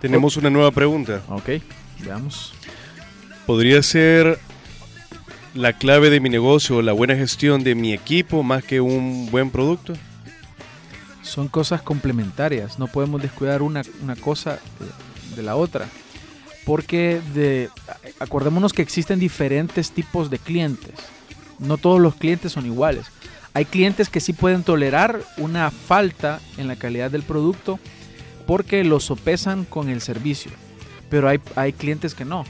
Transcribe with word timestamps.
Tenemos 0.00 0.36
una 0.36 0.50
nueva 0.50 0.70
pregunta. 0.70 1.22
Ok, 1.28 1.50
veamos. 2.04 2.52
¿Podría 3.46 3.82
ser 3.82 4.38
la 5.54 5.72
clave 5.72 6.10
de 6.10 6.20
mi 6.20 6.28
negocio 6.28 6.82
la 6.82 6.92
buena 6.92 7.16
gestión 7.16 7.64
de 7.64 7.74
mi 7.74 7.92
equipo 7.92 8.42
más 8.42 8.62
que 8.62 8.80
un 8.80 9.30
buen 9.30 9.50
producto? 9.50 9.94
Son 11.22 11.48
cosas 11.48 11.82
complementarias, 11.82 12.78
no 12.78 12.86
podemos 12.86 13.22
descuidar 13.22 13.62
una, 13.62 13.82
una 14.02 14.16
cosa 14.16 14.58
de, 14.78 15.36
de 15.36 15.42
la 15.42 15.56
otra. 15.56 15.88
Porque 16.64 17.20
de, 17.32 17.70
acordémonos 18.18 18.72
que 18.72 18.82
existen 18.82 19.18
diferentes 19.18 19.92
tipos 19.92 20.30
de 20.30 20.38
clientes. 20.38 20.94
No 21.58 21.78
todos 21.78 22.00
los 22.00 22.16
clientes 22.16 22.52
son 22.52 22.66
iguales. 22.66 23.06
Hay 23.54 23.64
clientes 23.64 24.10
que 24.10 24.20
sí 24.20 24.34
pueden 24.34 24.64
tolerar 24.64 25.20
una 25.38 25.70
falta 25.70 26.40
en 26.58 26.68
la 26.68 26.76
calidad 26.76 27.10
del 27.10 27.22
producto 27.22 27.78
porque 28.46 28.84
lo 28.84 29.00
sopesan 29.00 29.64
con 29.64 29.88
el 29.88 30.00
servicio. 30.00 30.52
Pero 31.10 31.28
hay, 31.28 31.40
hay 31.54 31.72
clientes 31.72 32.14
que 32.14 32.24
no. 32.24 32.44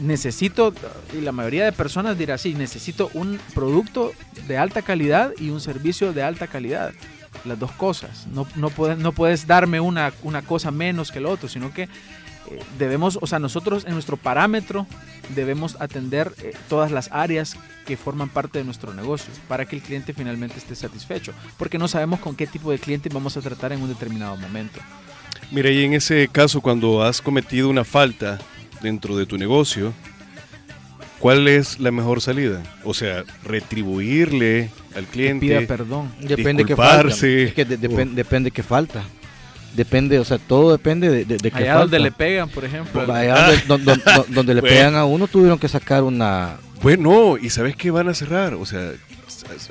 Necesito, 0.00 0.74
y 1.16 1.20
la 1.20 1.32
mayoría 1.32 1.64
de 1.64 1.72
personas 1.72 2.18
dirá 2.18 2.34
así, 2.34 2.54
necesito 2.54 3.10
un 3.14 3.38
producto 3.54 4.12
de 4.48 4.58
alta 4.58 4.82
calidad 4.82 5.32
y 5.38 5.50
un 5.50 5.60
servicio 5.60 6.12
de 6.12 6.22
alta 6.22 6.48
calidad. 6.48 6.92
Las 7.44 7.58
dos 7.58 7.72
cosas. 7.72 8.26
No, 8.28 8.46
no, 8.56 8.70
puedes, 8.70 8.98
no 8.98 9.12
puedes 9.12 9.46
darme 9.46 9.80
una, 9.80 10.12
una 10.22 10.42
cosa 10.42 10.70
menos 10.70 11.12
que 11.12 11.18
el 11.18 11.26
otro, 11.26 11.48
sino 11.48 11.72
que 11.72 11.82
eh, 11.82 11.88
debemos, 12.78 13.18
o 13.20 13.26
sea, 13.26 13.38
nosotros 13.38 13.84
en 13.86 13.92
nuestro 13.94 14.16
parámetro 14.16 14.86
debemos 15.30 15.76
atender 15.80 16.32
eh, 16.42 16.52
todas 16.68 16.90
las 16.90 17.08
áreas 17.12 17.56
que 17.86 17.96
forman 17.96 18.28
parte 18.28 18.58
de 18.58 18.64
nuestro 18.64 18.94
negocio 18.94 19.30
para 19.48 19.66
que 19.66 19.76
el 19.76 19.82
cliente 19.82 20.12
finalmente 20.14 20.56
esté 20.58 20.74
satisfecho, 20.74 21.32
porque 21.58 21.78
no 21.78 21.88
sabemos 21.88 22.20
con 22.20 22.34
qué 22.36 22.46
tipo 22.46 22.70
de 22.70 22.78
cliente 22.78 23.08
vamos 23.12 23.36
a 23.36 23.40
tratar 23.42 23.72
en 23.72 23.82
un 23.82 23.88
determinado 23.88 24.36
momento. 24.36 24.80
Mira, 25.50 25.70
y 25.70 25.84
en 25.84 25.92
ese 25.94 26.28
caso, 26.28 26.60
cuando 26.60 27.02
has 27.02 27.20
cometido 27.20 27.68
una 27.68 27.84
falta 27.84 28.38
dentro 28.80 29.16
de 29.16 29.26
tu 29.26 29.36
negocio, 29.36 29.92
¿cuál 31.18 31.48
es 31.48 31.78
la 31.80 31.90
mejor 31.90 32.20
salida? 32.20 32.62
O 32.84 32.94
sea, 32.94 33.24
retribuirle 33.44 34.70
al 34.96 35.04
cliente. 35.06 35.46
Pida 35.46 35.60
perdón. 35.66 36.12
Depende 36.20 36.64
qué 36.64 36.76
falta. 36.76 37.14
Es 37.14 37.54
que 37.54 37.64
de- 37.64 37.78
depen- 37.78 38.14
depende 38.14 38.50
qué 38.50 38.62
falta. 38.62 39.04
Depende, 39.74 40.18
o 40.18 40.24
sea, 40.24 40.38
todo 40.38 40.72
depende 40.72 41.10
de, 41.10 41.24
de, 41.24 41.36
de 41.36 41.50
qué 41.50 41.56
Allá 41.58 41.66
falta. 41.74 41.80
donde 41.82 41.98
le 42.00 42.12
pegan, 42.12 42.48
por 42.48 42.64
ejemplo. 42.64 43.12
Allá 43.12 43.50
donde, 43.66 43.66
don- 43.66 43.84
don- 43.84 44.02
don- 44.04 44.34
donde 44.34 44.54
le 44.54 44.60
Bueno. 44.62 44.76
pegan 44.76 44.94
a 44.96 45.04
uno 45.04 45.26
tuvieron 45.26 45.58
que 45.58 45.68
sacar 45.68 46.02
una... 46.04 46.56
Bueno, 46.82 47.36
¿y 47.40 47.50
sabes 47.50 47.74
qué 47.76 47.90
van 47.90 48.08
a 48.08 48.14
cerrar? 48.14 48.54
O 48.54 48.64
sea, 48.66 48.92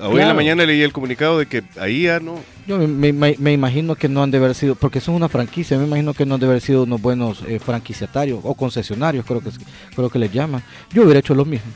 hoy 0.02 0.20
en 0.22 0.28
la 0.28 0.34
mañana 0.34 0.66
leí 0.66 0.82
el 0.82 0.92
comunicado 0.92 1.40
de 1.40 1.46
que 1.46 1.64
ahí 1.80 2.04
ya 2.04 2.20
no. 2.20 2.36
Yo 2.68 2.78
me, 2.80 2.88
me- 2.88 3.14
me- 3.14 3.36
me 3.40 3.54
imagino 3.54 3.96
que 3.96 4.10
no 4.10 4.24
han 4.24 4.32
de 4.32 4.38
haber 4.40 4.56
sido, 4.56 4.76
porque 4.76 4.98
eso 5.00 5.12
es 5.12 5.16
una 5.18 5.30
franquicia, 5.30 5.78
me 5.78 5.86
imagino 5.86 6.14
que 6.14 6.26
no 6.26 6.34
han 6.36 6.40
de 6.42 6.48
haber 6.48 6.62
sido 6.62 6.84
unos 6.84 7.02
buenos 7.02 7.44
eh, 7.48 7.60
franquiciatarios 7.60 8.40
o 8.44 8.54
concesionarios, 8.56 9.26
creo 9.26 9.42
que, 9.42 9.50
creo 9.96 10.10
que 10.10 10.20
les 10.20 10.32
llaman. 10.34 10.64
Yo 10.92 11.04
hubiera 11.04 11.20
hecho 11.20 11.36
lo 11.36 11.46
mismo. 11.46 11.68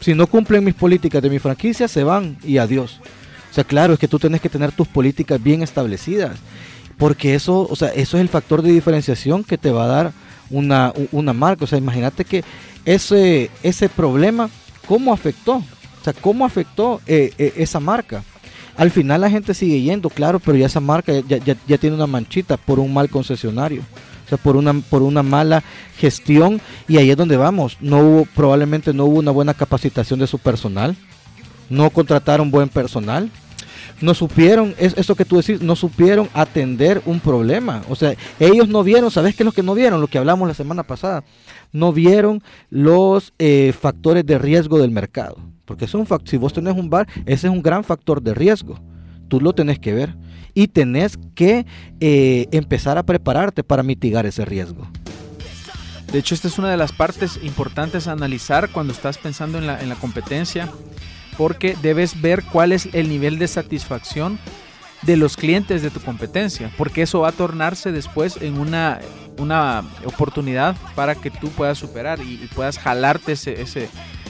Si 0.00 0.14
no 0.14 0.26
cumplen 0.26 0.64
mis 0.64 0.74
políticas 0.74 1.22
de 1.22 1.30
mi 1.30 1.38
franquicia, 1.38 1.86
se 1.86 2.02
van 2.02 2.36
y 2.42 2.58
adiós. 2.58 2.98
O 3.50 3.54
sea, 3.54 3.64
claro, 3.64 3.92
es 3.92 3.98
que 4.00 4.08
tú 4.08 4.18
tienes 4.18 4.40
que 4.40 4.48
tener 4.48 4.72
tus 4.72 4.88
políticas 4.88 5.40
bien 5.42 5.62
establecidas, 5.62 6.38
porque 6.98 7.34
eso, 7.34 7.66
o 7.68 7.76
sea, 7.76 7.88
eso 7.88 8.16
es 8.16 8.20
el 8.20 8.28
factor 8.28 8.62
de 8.62 8.70
diferenciación 8.72 9.44
que 9.44 9.58
te 9.58 9.70
va 9.70 9.84
a 9.84 9.88
dar 9.88 10.12
una, 10.50 10.92
una 11.12 11.32
marca. 11.32 11.64
O 11.64 11.66
sea, 11.66 11.78
imagínate 11.78 12.24
que 12.24 12.44
ese, 12.84 13.50
ese 13.62 13.88
problema, 13.88 14.48
¿cómo 14.86 15.12
afectó? 15.12 15.56
O 15.56 16.04
sea, 16.04 16.12
¿cómo 16.12 16.44
afectó 16.44 17.00
eh, 17.06 17.32
eh, 17.38 17.54
esa 17.56 17.80
marca? 17.80 18.22
Al 18.76 18.90
final 18.90 19.20
la 19.20 19.30
gente 19.30 19.54
sigue 19.54 19.80
yendo, 19.82 20.08
claro, 20.08 20.40
pero 20.40 20.56
ya 20.56 20.66
esa 20.66 20.80
marca 20.80 21.12
ya, 21.28 21.36
ya- 21.38 21.56
ya 21.66 21.78
tiene 21.78 21.94
una 21.96 22.06
manchita 22.06 22.56
por 22.56 22.78
un 22.80 22.92
mal 22.92 23.08
concesionario. 23.10 23.82
O 24.24 24.28
sea, 24.28 24.38
por 24.38 24.56
una, 24.56 24.72
por 24.72 25.02
una 25.02 25.22
mala 25.22 25.62
gestión 25.98 26.60
y 26.88 26.96
ahí 26.96 27.10
es 27.10 27.16
donde 27.16 27.36
vamos. 27.36 27.76
No 27.80 27.98
hubo, 27.98 28.24
probablemente 28.34 28.94
no 28.94 29.04
hubo 29.04 29.18
una 29.18 29.30
buena 29.30 29.52
capacitación 29.54 30.20
de 30.20 30.26
su 30.26 30.38
personal. 30.38 30.96
No 31.68 31.90
contrataron 31.90 32.50
buen 32.50 32.68
personal. 32.68 33.30
No 34.02 34.14
supieron, 34.14 34.74
es, 34.78 34.94
eso 34.98 35.14
que 35.14 35.24
tú 35.24 35.36
decís, 35.36 35.62
no 35.62 35.76
supieron 35.76 36.28
atender 36.34 37.00
un 37.06 37.20
problema. 37.20 37.82
O 37.88 37.94
sea, 37.94 38.14
ellos 38.40 38.68
no 38.68 38.82
vieron, 38.82 39.10
¿sabes 39.10 39.34
qué 39.34 39.42
es 39.42 39.46
lo 39.46 39.52
que 39.52 39.62
no 39.62 39.74
vieron? 39.74 40.00
Lo 40.00 40.08
que 40.08 40.18
hablamos 40.18 40.48
la 40.48 40.54
semana 40.54 40.82
pasada. 40.82 41.24
No 41.72 41.92
vieron 41.92 42.42
los 42.68 43.32
eh, 43.38 43.72
factores 43.80 44.26
de 44.26 44.38
riesgo 44.38 44.78
del 44.78 44.90
mercado. 44.90 45.36
Porque 45.64 45.86
fac- 45.86 46.28
si 46.28 46.36
vos 46.36 46.52
tenés 46.52 46.74
un 46.74 46.90
bar, 46.90 47.06
ese 47.24 47.46
es 47.46 47.52
un 47.52 47.62
gran 47.62 47.84
factor 47.84 48.20
de 48.20 48.34
riesgo. 48.34 48.78
Tú 49.28 49.40
lo 49.40 49.54
tenés 49.54 49.78
que 49.78 49.92
ver. 49.94 50.14
Y 50.52 50.68
tenés 50.68 51.18
que 51.34 51.64
eh, 52.00 52.46
empezar 52.50 52.98
a 52.98 53.04
prepararte 53.04 53.64
para 53.64 53.82
mitigar 53.82 54.26
ese 54.26 54.44
riesgo. 54.44 54.86
De 56.12 56.18
hecho, 56.18 56.34
esta 56.34 56.48
es 56.48 56.58
una 56.58 56.70
de 56.70 56.76
las 56.76 56.92
partes 56.92 57.38
importantes 57.42 58.06
a 58.06 58.12
analizar 58.12 58.68
cuando 58.70 58.92
estás 58.92 59.16
pensando 59.16 59.56
en 59.56 59.66
la, 59.66 59.80
en 59.80 59.88
la 59.88 59.94
competencia, 59.94 60.68
porque 61.36 61.76
debes 61.82 62.20
ver 62.20 62.42
cuál 62.44 62.72
es 62.72 62.88
el 62.92 63.08
nivel 63.08 63.38
de 63.38 63.48
satisfacción 63.48 64.38
de 65.02 65.16
los 65.16 65.36
clientes 65.36 65.82
de 65.82 65.90
tu 65.90 66.00
competencia, 66.00 66.70
porque 66.78 67.02
eso 67.02 67.20
va 67.20 67.28
a 67.28 67.32
tornarse 67.32 67.90
después 67.90 68.40
en 68.40 68.58
una, 68.58 69.00
una 69.38 69.82
oportunidad 70.04 70.76
para 70.94 71.14
que 71.16 71.30
tú 71.30 71.48
puedas 71.50 71.78
superar 71.78 72.20
y, 72.20 72.36
puedas 72.54 72.78
jalarte 72.78 73.32
ese, 73.32 73.60
ese, 73.60 73.88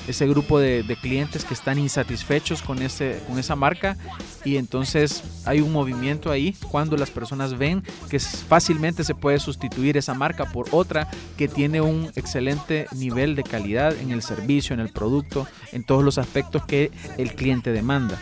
ese 0.09 0.27
grupo 0.27 0.59
de, 0.59 0.83
de 0.83 0.97
clientes 0.97 1.45
que 1.45 1.55
están 1.55 1.79
insatisfechos 1.79 2.63
con, 2.63 2.83
ese, 2.83 3.21
con 3.27 3.39
esa 3.39 3.57
marca 3.57 3.97
y 4.45 4.57
entonces 4.57 5.23
hay 5.45 5.61
un 5.61 5.73
movimiento 5.73 6.31
ahí 6.31 6.57
cuando 6.71 6.97
las 6.97 7.11
personas 7.11 7.57
ven 7.57 7.83
que 8.09 8.19
fácilmente 8.19 9.05
se 9.05 9.15
puede 9.15 9.39
sustituir 9.39 9.97
esa 9.97 10.15
marca 10.15 10.47
por 10.47 10.67
otra 10.73 11.09
que 11.37 11.49
tiene 11.49 11.81
un 11.81 12.11
excelente 12.17 12.87
nivel 12.93 13.37
de 13.37 13.45
calidad 13.45 13.97
en 13.97 14.11
el 14.11 14.23
servicio, 14.23 14.75
en 14.75 14.81
el 14.81 14.91
producto, 14.91 15.47
en 15.73 15.85
todos 15.85 16.05
los 16.05 16.19
aspectos 16.19 16.65
que 16.65 16.91
el 17.19 17.35
cliente 17.35 17.73
demanda. 17.73 18.19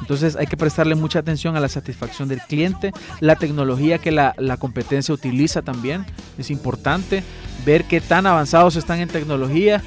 Entonces 0.00 0.36
hay 0.36 0.46
que 0.46 0.56
prestarle 0.56 0.94
mucha 0.94 1.18
atención 1.18 1.56
a 1.56 1.60
la 1.60 1.68
satisfacción 1.68 2.28
del 2.28 2.40
cliente, 2.40 2.92
la 3.20 3.36
tecnología 3.36 3.98
que 3.98 4.10
la, 4.10 4.34
la 4.38 4.56
competencia 4.56 5.14
utiliza 5.14 5.62
también. 5.62 6.04
Es 6.38 6.50
importante 6.50 7.22
ver 7.64 7.84
qué 7.84 8.00
tan 8.00 8.26
avanzados 8.26 8.76
están 8.76 9.00
en 9.00 9.08
tecnología, 9.08 9.82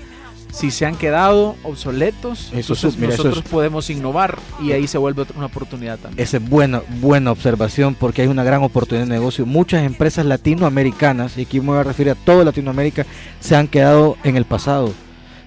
si 0.55 0.71
se 0.71 0.85
han 0.85 0.95
quedado 0.95 1.55
obsoletos, 1.63 2.49
Eso 2.55 2.73
es- 2.73 2.97
nosotros 2.97 3.37
es- 3.39 3.43
podemos 3.51 3.89
innovar 3.89 4.39
y 4.63 4.71
ahí 4.71 4.87
se 4.87 4.97
vuelve 4.97 5.25
una 5.35 5.47
oportunidad 5.47 5.97
también. 5.99 6.23
Esa 6.23 6.37
es 6.37 6.49
buena, 6.49 6.81
buena 7.01 7.31
observación 7.31 7.93
porque 7.93 8.21
hay 8.21 8.29
una 8.29 8.43
gran 8.45 8.63
oportunidad 8.63 9.05
de 9.05 9.11
negocio. 9.13 9.45
Muchas 9.45 9.83
empresas 9.83 10.25
latinoamericanas, 10.25 11.37
y 11.37 11.41
aquí 11.41 11.59
me 11.59 11.67
voy 11.67 11.79
a 11.79 11.83
referir 11.83 12.11
a 12.13 12.15
toda 12.15 12.45
Latinoamérica, 12.45 13.05
se 13.41 13.55
han 13.55 13.67
quedado 13.67 14.15
en 14.23 14.37
el 14.37 14.45
pasado. 14.45 14.93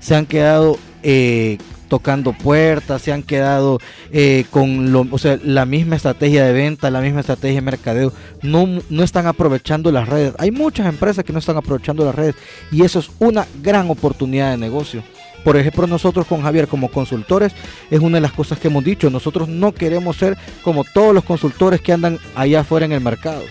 Se 0.00 0.14
han 0.14 0.26
quedado 0.26 0.78
eh, 1.02 1.58
tocando 1.88 2.32
puertas, 2.32 3.02
se 3.02 3.12
han 3.12 3.22
quedado 3.22 3.80
eh, 4.12 4.44
con 4.50 4.94
o 5.10 5.18
sea, 5.18 5.38
la 5.42 5.66
misma 5.66 5.96
estrategia 5.96 6.44
de 6.44 6.52
venta, 6.52 6.90
la 6.90 7.00
misma 7.00 7.20
estrategia 7.20 7.56
de 7.56 7.62
mercadeo. 7.62 8.12
No, 8.42 8.66
no 8.88 9.02
están 9.02 9.26
aprovechando 9.26 9.90
las 9.90 10.08
redes. 10.08 10.34
Hay 10.38 10.50
muchas 10.50 10.86
empresas 10.86 11.24
que 11.24 11.32
no 11.32 11.38
están 11.38 11.56
aprovechando 11.56 12.04
las 12.04 12.14
redes 12.14 12.34
y 12.70 12.82
eso 12.82 12.98
es 12.98 13.10
una 13.18 13.46
gran 13.62 13.90
oportunidad 13.90 14.50
de 14.50 14.58
negocio. 14.58 15.02
Por 15.44 15.56
ejemplo, 15.56 15.86
nosotros 15.86 16.26
con 16.26 16.42
Javier 16.42 16.68
como 16.68 16.90
consultores 16.90 17.52
es 17.90 18.00
una 18.00 18.16
de 18.16 18.20
las 18.20 18.32
cosas 18.32 18.58
que 18.58 18.68
hemos 18.68 18.84
dicho. 18.84 19.08
Nosotros 19.08 19.48
no 19.48 19.72
queremos 19.72 20.16
ser 20.16 20.36
como 20.62 20.84
todos 20.84 21.14
los 21.14 21.24
consultores 21.24 21.80
que 21.80 21.92
andan 21.92 22.18
allá 22.34 22.60
afuera 22.60 22.86
en 22.86 22.92
el 22.92 23.00
mercado. 23.00 23.42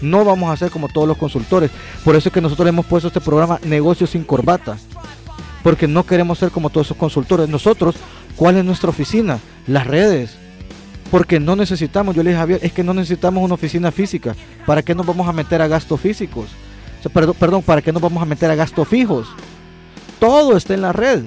No 0.00 0.24
vamos 0.24 0.50
a 0.52 0.56
ser 0.56 0.70
como 0.70 0.88
todos 0.88 1.08
los 1.08 1.16
consultores. 1.16 1.70
Por 2.04 2.16
eso 2.16 2.28
es 2.28 2.32
que 2.32 2.40
nosotros 2.40 2.68
hemos 2.68 2.86
puesto 2.86 3.08
este 3.08 3.20
programa 3.20 3.58
Negocios 3.64 4.10
sin 4.10 4.24
corbata. 4.24 4.76
Porque 5.62 5.86
no 5.86 6.04
queremos 6.04 6.38
ser 6.38 6.50
como 6.50 6.70
todos 6.70 6.88
esos 6.88 6.96
consultores. 6.96 7.48
Nosotros, 7.48 7.94
¿cuál 8.36 8.56
es 8.56 8.64
nuestra 8.64 8.90
oficina? 8.90 9.38
Las 9.66 9.86
redes. 9.86 10.36
Porque 11.10 11.38
no 11.38 11.56
necesitamos, 11.56 12.14
yo 12.16 12.22
le 12.22 12.30
dije 12.30 12.38
a 12.38 12.42
Javier, 12.42 12.60
es 12.62 12.72
que 12.72 12.82
no 12.82 12.94
necesitamos 12.94 13.44
una 13.44 13.54
oficina 13.54 13.92
física. 13.92 14.34
¿Para 14.66 14.82
qué 14.82 14.94
nos 14.94 15.06
vamos 15.06 15.28
a 15.28 15.32
meter 15.32 15.60
a 15.60 15.68
gastos 15.68 16.00
físicos? 16.00 16.48
Perdón, 17.38 17.62
¿para 17.62 17.82
qué 17.82 17.92
nos 17.92 18.00
vamos 18.00 18.22
a 18.22 18.26
meter 18.26 18.50
a 18.50 18.54
gastos 18.54 18.88
fijos? 18.88 19.28
Todo 20.18 20.56
está 20.56 20.74
en 20.74 20.82
la 20.82 20.92
red. 20.92 21.24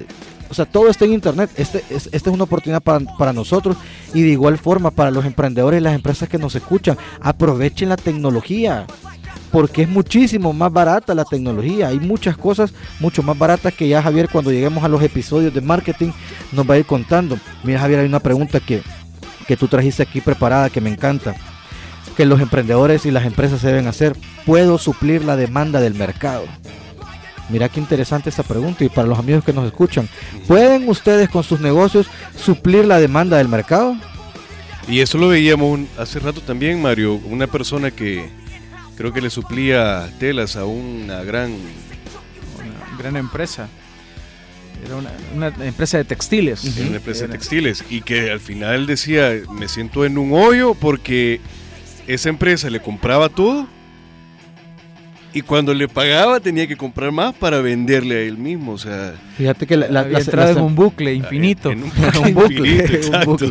O 0.48 0.54
sea, 0.54 0.64
todo 0.64 0.88
está 0.88 1.04
en 1.04 1.12
internet. 1.12 1.50
Este, 1.56 1.84
es, 1.90 2.08
esta 2.12 2.30
es 2.30 2.34
una 2.34 2.44
oportunidad 2.44 2.82
para 2.82 3.32
nosotros 3.32 3.76
y 4.14 4.22
de 4.22 4.30
igual 4.30 4.58
forma 4.58 4.90
para 4.90 5.10
los 5.10 5.24
emprendedores 5.24 5.80
y 5.80 5.84
las 5.84 5.94
empresas 5.94 6.28
que 6.28 6.38
nos 6.38 6.54
escuchan. 6.54 6.96
Aprovechen 7.20 7.88
la 7.88 7.96
tecnología. 7.96 8.86
Porque 9.50 9.82
es 9.82 9.88
muchísimo 9.88 10.52
más 10.52 10.72
barata 10.72 11.14
la 11.14 11.24
tecnología. 11.24 11.88
Hay 11.88 12.00
muchas 12.00 12.36
cosas 12.36 12.72
mucho 13.00 13.22
más 13.22 13.38
baratas 13.38 13.74
que 13.74 13.88
ya 13.88 14.02
Javier 14.02 14.28
cuando 14.30 14.52
lleguemos 14.52 14.84
a 14.84 14.88
los 14.88 15.02
episodios 15.02 15.54
de 15.54 15.60
marketing 15.60 16.10
nos 16.52 16.68
va 16.68 16.74
a 16.74 16.78
ir 16.78 16.86
contando. 16.86 17.38
Mira 17.64 17.80
Javier, 17.80 18.00
hay 18.00 18.06
una 18.06 18.20
pregunta 18.20 18.60
que, 18.60 18.82
que 19.46 19.56
tú 19.56 19.68
trajiste 19.68 20.02
aquí 20.02 20.20
preparada 20.20 20.70
que 20.70 20.80
me 20.80 20.90
encanta. 20.90 21.34
Que 22.16 22.24
los 22.24 22.40
emprendedores 22.40 23.04
y 23.06 23.10
las 23.10 23.26
empresas 23.26 23.62
deben 23.62 23.86
hacer. 23.86 24.16
¿Puedo 24.46 24.78
suplir 24.78 25.24
la 25.24 25.36
demanda 25.36 25.80
del 25.80 25.94
mercado? 25.94 26.44
Mira 27.48 27.68
qué 27.68 27.78
interesante 27.78 28.30
esta 28.30 28.42
pregunta 28.42 28.84
y 28.84 28.88
para 28.88 29.06
los 29.06 29.18
amigos 29.18 29.44
que 29.44 29.52
nos 29.52 29.66
escuchan, 29.66 30.08
¿pueden 30.48 30.88
ustedes 30.88 31.28
con 31.28 31.44
sus 31.44 31.60
negocios 31.60 32.08
suplir 32.36 32.84
la 32.86 32.98
demanda 32.98 33.36
del 33.36 33.48
mercado? 33.48 33.96
Y 34.88 35.00
eso 35.00 35.18
lo 35.18 35.28
veíamos 35.28 35.80
hace 35.98 36.18
rato 36.18 36.40
también, 36.40 36.82
Mario, 36.82 37.14
una 37.14 37.46
persona 37.46 37.90
que 37.90 38.28
creo 38.96 39.12
que 39.12 39.20
le 39.20 39.30
suplía 39.30 40.10
telas 40.18 40.56
a 40.56 40.64
una 40.64 41.22
gran... 41.22 41.52
Una 41.52 42.98
gran 42.98 43.16
empresa. 43.16 43.68
Era 44.84 44.96
una, 44.96 45.48
empresa 45.64 45.98
de 45.98 46.04
textiles. 46.04 46.64
una 46.78 46.96
empresa 46.96 47.26
de 47.26 47.32
textiles. 47.32 47.84
Y 47.90 48.02
que 48.02 48.30
al 48.30 48.40
final 48.40 48.86
decía, 48.86 49.32
me 49.50 49.68
siento 49.68 50.04
en 50.04 50.18
un 50.18 50.32
hoyo 50.32 50.74
porque 50.74 51.40
esa 52.06 52.28
empresa 52.28 52.70
le 52.70 52.80
compraba 52.80 53.28
todo 53.28 53.66
y 55.36 55.42
cuando 55.42 55.74
le 55.74 55.86
pagaba 55.86 56.40
tenía 56.40 56.66
que 56.66 56.78
comprar 56.78 57.12
más 57.12 57.34
para 57.34 57.60
venderle 57.60 58.14
a 58.14 58.20
él 58.20 58.38
mismo, 58.38 58.72
o 58.72 58.78
sea... 58.78 59.12
Fíjate 59.36 59.66
que 59.66 59.76
la, 59.76 59.88
la, 59.90 60.18
entrada 60.18 60.52
en 60.52 60.60
un 60.60 60.74
bucle 60.74 61.12
infinito. 61.12 61.70
En 61.70 61.82
un 62.24 62.34
bucle, 62.34 63.00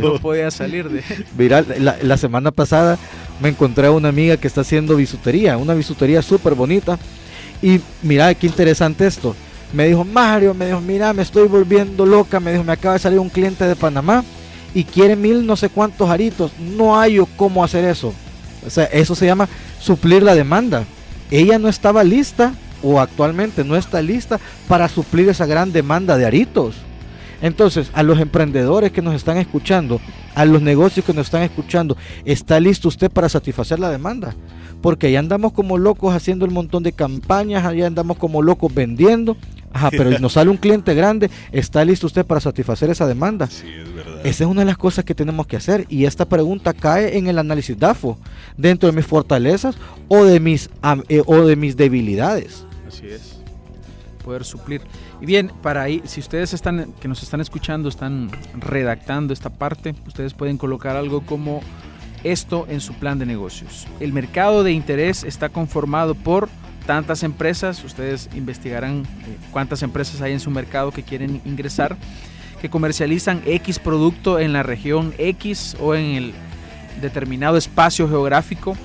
No 0.01 0.18
podía 0.18 0.50
salir 0.50 0.89
de... 0.89 1.03
Mira, 1.38 1.62
la, 1.62 2.18
semana 2.18 2.50
pasada 2.50 2.98
me 3.40 3.50
encontré 3.50 3.88
a 3.88 3.92
una 3.92 4.10
amiga 4.10 4.38
que 4.38 4.48
está 4.48 4.62
haciendo 4.62 4.96
bisutería, 4.96 5.58
una 5.58 5.74
bisutería 5.74 6.22
súper 6.22 6.56
bonita. 6.56 6.98
Y 7.62 7.80
mira, 8.02 8.34
qué 8.36 8.48
interesante 8.48 9.08
esto. 9.08 9.36
Me 9.74 9.88
dijo, 9.88 10.04
Mario, 10.04 10.54
me 10.54 10.68
dijo, 10.68 10.82
mira, 10.82 11.14
me 11.14 11.24
estoy 11.24 11.48
volviendo 11.48 12.06
loca. 12.06 12.40
Me 12.40 12.52
dijo, 12.52 12.64
me 12.64 12.74
acaba 12.74 12.94
de 12.94 13.00
salir 13.00 13.20
un 13.20 13.30
cliente 13.30 13.66
de 13.66 13.76
Panamá 13.76 14.24
y 14.74 14.84
quiere 14.84 15.16
mil 15.16 15.46
no 15.46 15.56
sé 15.56 15.70
cuántos 15.70 16.10
aritos. 16.10 16.52
No 16.60 17.00
hay 17.00 17.20
cómo 17.36 17.64
hacer 17.64 17.86
eso. 17.86 18.14
O 18.66 18.70
sea, 18.70 18.86
eso 18.86 19.16
se 19.16 19.26
llama 19.26 19.48
suplir 19.80 20.24
la 20.24 20.36
demanda 20.36 20.86
ella 21.32 21.60
no 21.60 21.70
estaba 21.70 22.04
lista 22.04 22.54
o 22.84 23.00
actualmente 23.00 23.64
no 23.64 23.76
está 23.76 24.02
lista 24.02 24.40
para 24.68 24.88
suplir 24.88 25.30
esa 25.30 25.46
gran 25.46 25.72
demanda 25.72 26.18
de 26.18 26.26
aritos. 26.26 26.76
Entonces, 27.45 27.92
a 27.94 28.01
los 28.01 28.19
emprendedores 28.19 28.92
que 28.92 29.03
nos 29.03 29.13
están 29.13 29.38
escuchando, 29.38 30.01
a 30.33 30.45
los 30.45 30.63
negocios 30.63 31.06
que 31.06 31.13
nos 31.13 31.27
están 31.27 31.44
escuchando, 31.44 31.95
¿está 32.25 32.59
listo 32.59 32.88
usted 32.88 33.12
para 33.12 33.30
satisfacer 33.30 33.77
la 33.77 33.92
demanda? 33.92 34.33
Porque 34.81 35.06
ahí 35.06 35.15
andamos 35.15 35.53
como 35.53 35.77
locos 35.77 36.15
haciendo 36.15 36.47
un 36.47 36.53
montón 36.53 36.81
de 36.81 36.92
campañas, 36.92 37.63
allá 37.63 37.86
andamos 37.86 38.18
como 38.18 38.42
locos 38.42 38.74
vendiendo. 38.74 39.38
Ajá, 39.71 39.92
pero 39.92 40.18
nos 40.18 40.33
sale 40.33 40.50
un 40.50 40.57
cliente 40.57 40.95
grande, 40.95 41.30
¿está 41.51 41.86
listo 41.86 42.07
usted 42.07 42.25
para 42.25 42.42
satisfacer 42.42 42.89
esa 42.89 43.06
demanda? 43.06 43.45
Sí, 43.45 43.68
es 43.68 43.94
verdad. 43.94 44.25
Esa 44.25 44.44
es 44.45 44.50
una 44.50 44.62
de 44.62 44.65
las 44.65 44.77
cosas 44.80 45.06
que 45.06 45.13
tenemos 45.13 45.45
que 45.45 45.57
hacer 45.57 45.86
y 45.88 46.06
esta 46.06 46.25
pregunta 46.25 46.74
cae 46.74 47.15
en 47.15 47.27
el 47.27 47.38
análisis 47.38 47.77
DAFO, 47.77 48.18
dentro 48.57 48.89
de 48.89 48.95
mis 48.95 49.06
fortalezas 49.06 49.75
o 50.07 50.25
de 50.25 50.39
mis, 50.39 50.71
eh, 51.09 51.21
o 51.27 51.41
de 51.44 51.56
mis 51.56 51.77
debilidades. 51.77 52.65
Así 52.88 53.06
es, 53.06 53.38
poder 54.25 54.44
suplir. 54.44 54.81
Y 55.22 55.25
bien, 55.25 55.51
para 55.62 55.83
ahí, 55.83 56.01
si 56.06 56.19
ustedes 56.19 56.54
están, 56.54 56.94
que 57.00 57.07
nos 57.07 57.22
están 57.22 57.39
escuchando, 57.42 57.88
están 57.88 58.31
redactando 58.57 59.33
esta 59.33 59.51
parte, 59.51 59.94
ustedes 60.07 60.33
pueden 60.33 60.57
colocar 60.57 60.95
algo 60.95 61.22
como 61.22 61.62
esto 62.24 62.66
en 62.68 62.81
su 62.81 62.95
plan 62.95 63.19
de 63.19 63.27
negocios. 63.27 63.88
El 64.00 64.12
mercado 64.12 64.63
de 64.63 64.72
interés 64.72 65.24
está 65.24 65.50
conformado 65.50 66.16
por 66.16 66.50
tantas 66.88 67.22
empresas, 67.22 67.83
ustedes 67.83 68.30
investigarán 68.36 69.04
eh, 69.04 69.38
cuántas 69.51 69.83
empresas 69.83 70.22
hay 70.22 70.33
en 70.33 70.39
su 70.39 70.50
mercado 70.50 70.92
que 70.92 71.04
quieren 71.04 71.42
ingresar, 71.45 71.95
que 72.62 72.69
comercializan 72.69 73.44
X 73.45 73.77
producto 73.77 74.39
en 74.39 74.54
la 74.54 74.63
región 74.63 75.13
X 75.19 75.77
o 75.80 75.94
en 75.94 76.16
el 76.16 76.33
determinado 77.00 77.57
espacio 77.57 78.07
geográfico 78.07 78.75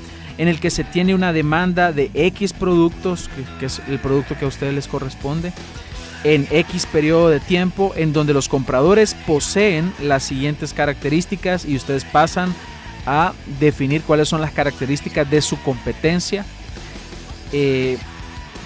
en 0.40 0.48
el 0.48 0.58
que 0.58 0.70
se 0.70 0.82
tiene 0.82 1.14
una 1.14 1.32
demanda 1.32 1.92
de 1.92 2.10
X 2.14 2.52
productos, 2.52 3.30
que, 3.60 3.66
es 3.66 3.80
el 3.88 3.98
producto 3.98 4.36
que 4.36 4.46
a 4.46 4.48
ustedes 4.48 4.74
les 4.74 4.88
corresponde, 4.88 5.52
en 6.24 6.48
X 6.50 6.86
periodo 6.86 7.28
de 7.28 7.40
tiempo, 7.40 7.92
en 7.94 8.12
donde 8.12 8.34
los 8.34 8.48
compradores 8.48 9.14
poseen 9.26 9.92
las 10.02 10.22
siguientes 10.24 10.72
características 10.72 11.64
y 11.64 11.76
ustedes 11.76 12.04
pasan 12.04 12.54
a 13.06 13.32
definir 13.60 14.02
cuáles 14.02 14.28
son 14.28 14.40
las 14.40 14.52
características 14.52 15.30
de 15.30 15.40
su 15.40 15.60
competencia 15.62 16.44
eh, 17.52 17.98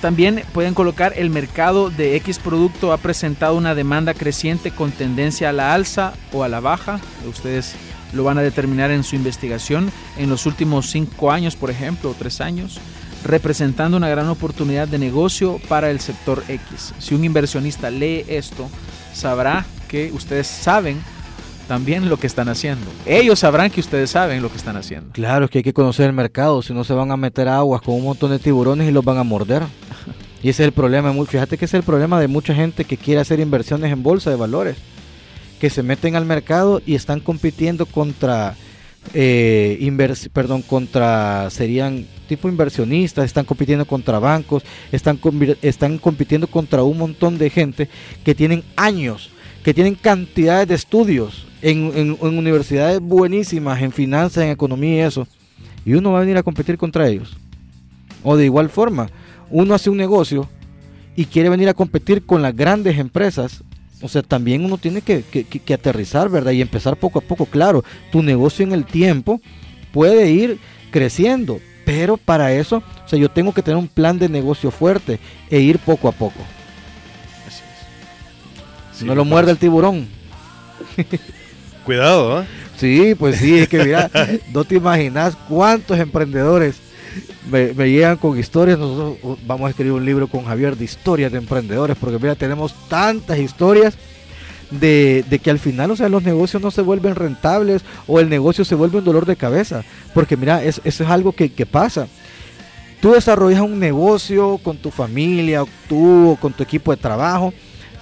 también 0.00 0.42
pueden 0.52 0.74
colocar 0.74 1.14
el 1.16 1.30
mercado 1.30 1.88
de 1.88 2.16
X 2.16 2.38
producto 2.38 2.92
ha 2.92 2.98
presentado 2.98 3.56
una 3.56 3.74
demanda 3.74 4.12
creciente 4.12 4.70
con 4.70 4.90
tendencia 4.90 5.48
a 5.48 5.52
la 5.52 5.72
alza 5.72 6.12
o 6.32 6.44
a 6.44 6.48
la 6.48 6.60
baja. 6.60 7.00
Ustedes 7.26 7.74
lo 8.14 8.24
van 8.24 8.38
a 8.38 8.42
determinar 8.42 8.90
en 8.90 9.04
su 9.04 9.16
investigación 9.16 9.90
en 10.18 10.30
los 10.30 10.46
últimos 10.46 10.90
cinco 10.90 11.30
años, 11.30 11.56
por 11.56 11.70
ejemplo, 11.70 12.10
o 12.10 12.14
tres 12.14 12.40
años, 12.40 12.80
representando 13.24 13.96
una 13.96 14.08
gran 14.08 14.28
oportunidad 14.28 14.88
de 14.88 14.98
negocio 14.98 15.60
para 15.68 15.90
el 15.90 16.00
sector 16.00 16.42
X. 16.48 16.94
Si 16.98 17.14
un 17.14 17.24
inversionista 17.24 17.90
lee 17.90 18.24
esto, 18.28 18.68
sabrá 19.12 19.64
que 19.88 20.12
ustedes 20.12 20.46
saben 20.46 21.00
también 21.66 22.08
lo 22.08 22.18
que 22.18 22.26
están 22.26 22.48
haciendo. 22.48 22.86
Ellos 23.06 23.38
sabrán 23.38 23.70
que 23.70 23.80
ustedes 23.80 24.10
saben 24.10 24.42
lo 24.42 24.50
que 24.50 24.58
están 24.58 24.76
haciendo. 24.76 25.12
Claro, 25.12 25.46
es 25.46 25.50
que 25.50 25.58
hay 25.58 25.64
que 25.64 25.72
conocer 25.72 26.06
el 26.06 26.12
mercado, 26.12 26.62
si 26.62 26.74
no 26.74 26.84
se 26.84 26.92
van 26.92 27.10
a 27.10 27.16
meter 27.16 27.48
aguas 27.48 27.80
con 27.80 27.94
un 27.94 28.04
montón 28.04 28.30
de 28.30 28.38
tiburones 28.38 28.88
y 28.88 28.92
los 28.92 29.04
van 29.04 29.18
a 29.18 29.24
morder. 29.24 29.62
Y 30.42 30.50
ese 30.50 30.62
es 30.62 30.66
el 30.66 30.72
problema, 30.72 31.10
fíjate 31.24 31.56
que 31.56 31.64
ese 31.64 31.78
es 31.78 31.80
el 31.80 31.86
problema 31.86 32.20
de 32.20 32.28
mucha 32.28 32.54
gente 32.54 32.84
que 32.84 32.98
quiere 32.98 33.18
hacer 33.18 33.40
inversiones 33.40 33.90
en 33.90 34.02
bolsa 34.02 34.28
de 34.28 34.36
valores, 34.36 34.76
que 35.64 35.70
se 35.70 35.82
meten 35.82 36.14
al 36.14 36.26
mercado 36.26 36.82
y 36.84 36.94
están 36.94 37.20
compitiendo 37.20 37.86
contra 37.86 38.54
eh, 39.14 39.90
perdón, 40.30 40.60
contra 40.60 41.48
serían 41.48 42.04
tipo 42.28 42.50
inversionistas, 42.50 43.24
están 43.24 43.46
compitiendo 43.46 43.86
contra 43.86 44.18
bancos, 44.18 44.62
están, 44.92 45.18
están 45.62 45.96
compitiendo 45.96 46.48
contra 46.48 46.82
un 46.82 46.98
montón 46.98 47.38
de 47.38 47.48
gente 47.48 47.88
que 48.26 48.34
tienen 48.34 48.62
años, 48.76 49.30
que 49.64 49.72
tienen 49.72 49.94
cantidades 49.94 50.68
de 50.68 50.74
estudios 50.74 51.46
en, 51.62 52.18
universidades 52.20 53.00
buenísimas, 53.00 53.80
en 53.80 53.90
finanzas, 53.90 54.44
en 54.44 54.50
economía 54.50 54.96
y 54.96 55.00
eso, 55.00 55.26
y 55.86 55.94
uno 55.94 56.12
va 56.12 56.18
a 56.18 56.24
venir 56.24 56.36
a 56.36 56.42
competir 56.42 56.76
contra 56.76 57.08
ellos. 57.08 57.38
O 58.22 58.36
de 58.36 58.44
igual 58.44 58.68
forma, 58.68 59.08
uno 59.48 59.72
hace 59.72 59.88
un 59.88 59.96
negocio 59.96 60.46
y 61.16 61.24
quiere 61.24 61.48
venir 61.48 61.70
a 61.70 61.74
competir 61.74 62.26
con 62.26 62.42
las 62.42 62.54
grandes 62.54 62.98
empresas, 62.98 63.64
o 64.04 64.08
sea, 64.08 64.22
también 64.22 64.64
uno 64.64 64.78
tiene 64.78 65.00
que, 65.00 65.22
que, 65.22 65.74
aterrizar, 65.74 66.28
¿verdad? 66.28 66.52
Y 66.52 66.60
empezar 66.60 66.96
poco 66.96 67.18
a 67.18 67.22
poco. 67.22 67.46
Claro, 67.46 67.84
tu 68.12 68.22
negocio 68.22 68.64
en 68.64 68.72
el 68.72 68.84
tiempo 68.84 69.40
puede 69.92 70.30
ir 70.30 70.58
creciendo, 70.90 71.60
pero 71.84 72.16
para 72.16 72.52
eso, 72.52 72.82
o 73.04 73.08
sea, 73.08 73.18
yo 73.18 73.30
tengo 73.30 73.52
que 73.52 73.62
tener 73.62 73.78
un 73.78 73.88
plan 73.88 74.18
de 74.18 74.28
negocio 74.28 74.70
fuerte 74.70 75.18
e 75.50 75.60
ir 75.60 75.78
poco 75.78 76.08
a 76.08 76.12
poco. 76.12 76.40
Si 78.92 79.04
no 79.04 79.14
lo 79.14 79.24
muerde 79.24 79.50
el 79.50 79.58
tiburón. 79.58 80.06
Cuidado, 81.84 82.42
¿eh? 82.42 82.46
Sí, 82.76 83.14
pues 83.18 83.38
sí, 83.38 83.58
es 83.58 83.68
que 83.68 83.84
mira, 83.84 84.10
no 84.52 84.64
te 84.64 84.76
imaginas 84.76 85.36
cuántos 85.48 85.98
emprendedores 85.98 86.76
me, 87.50 87.72
llegan 87.90 88.16
con 88.16 88.38
historias. 88.38 88.78
Nosotros 88.78 89.18
uh, 89.22 89.36
vamos 89.46 89.66
a 89.66 89.70
escribir 89.70 89.92
un 89.92 90.04
libro 90.04 90.28
con 90.28 90.44
Javier 90.44 90.76
de 90.76 90.84
historias 90.84 91.32
de 91.32 91.38
emprendedores, 91.38 91.96
porque 91.98 92.18
mira, 92.18 92.34
tenemos 92.34 92.74
tantas 92.88 93.38
historias 93.38 93.96
de, 94.70 95.40
que 95.42 95.50
al 95.50 95.58
final, 95.58 95.90
o 95.90 95.96
sea, 95.96 96.08
los 96.08 96.22
negocios 96.22 96.62
no 96.62 96.70
se 96.70 96.82
vuelven 96.82 97.14
rentables 97.14 97.82
o 98.06 98.20
el 98.20 98.28
negocio 98.28 98.64
se 98.64 98.74
vuelve 98.74 98.98
un 98.98 99.04
dolor 99.04 99.26
de 99.26 99.36
cabeza. 99.36 99.84
Porque 100.12 100.36
mira, 100.36 100.62
eso 100.62 100.80
es 100.84 101.00
algo 101.02 101.32
que, 101.32 101.66
pasa. 101.66 102.08
Tú 103.00 103.12
desarrollas 103.12 103.60
un 103.60 103.78
negocio 103.78 104.58
con 104.58 104.78
tu 104.78 104.90
familia, 104.90 105.64
tú 105.88 106.30
o 106.30 106.36
con 106.36 106.52
tu 106.52 106.62
equipo 106.62 106.90
de 106.90 106.96
trabajo 106.96 107.52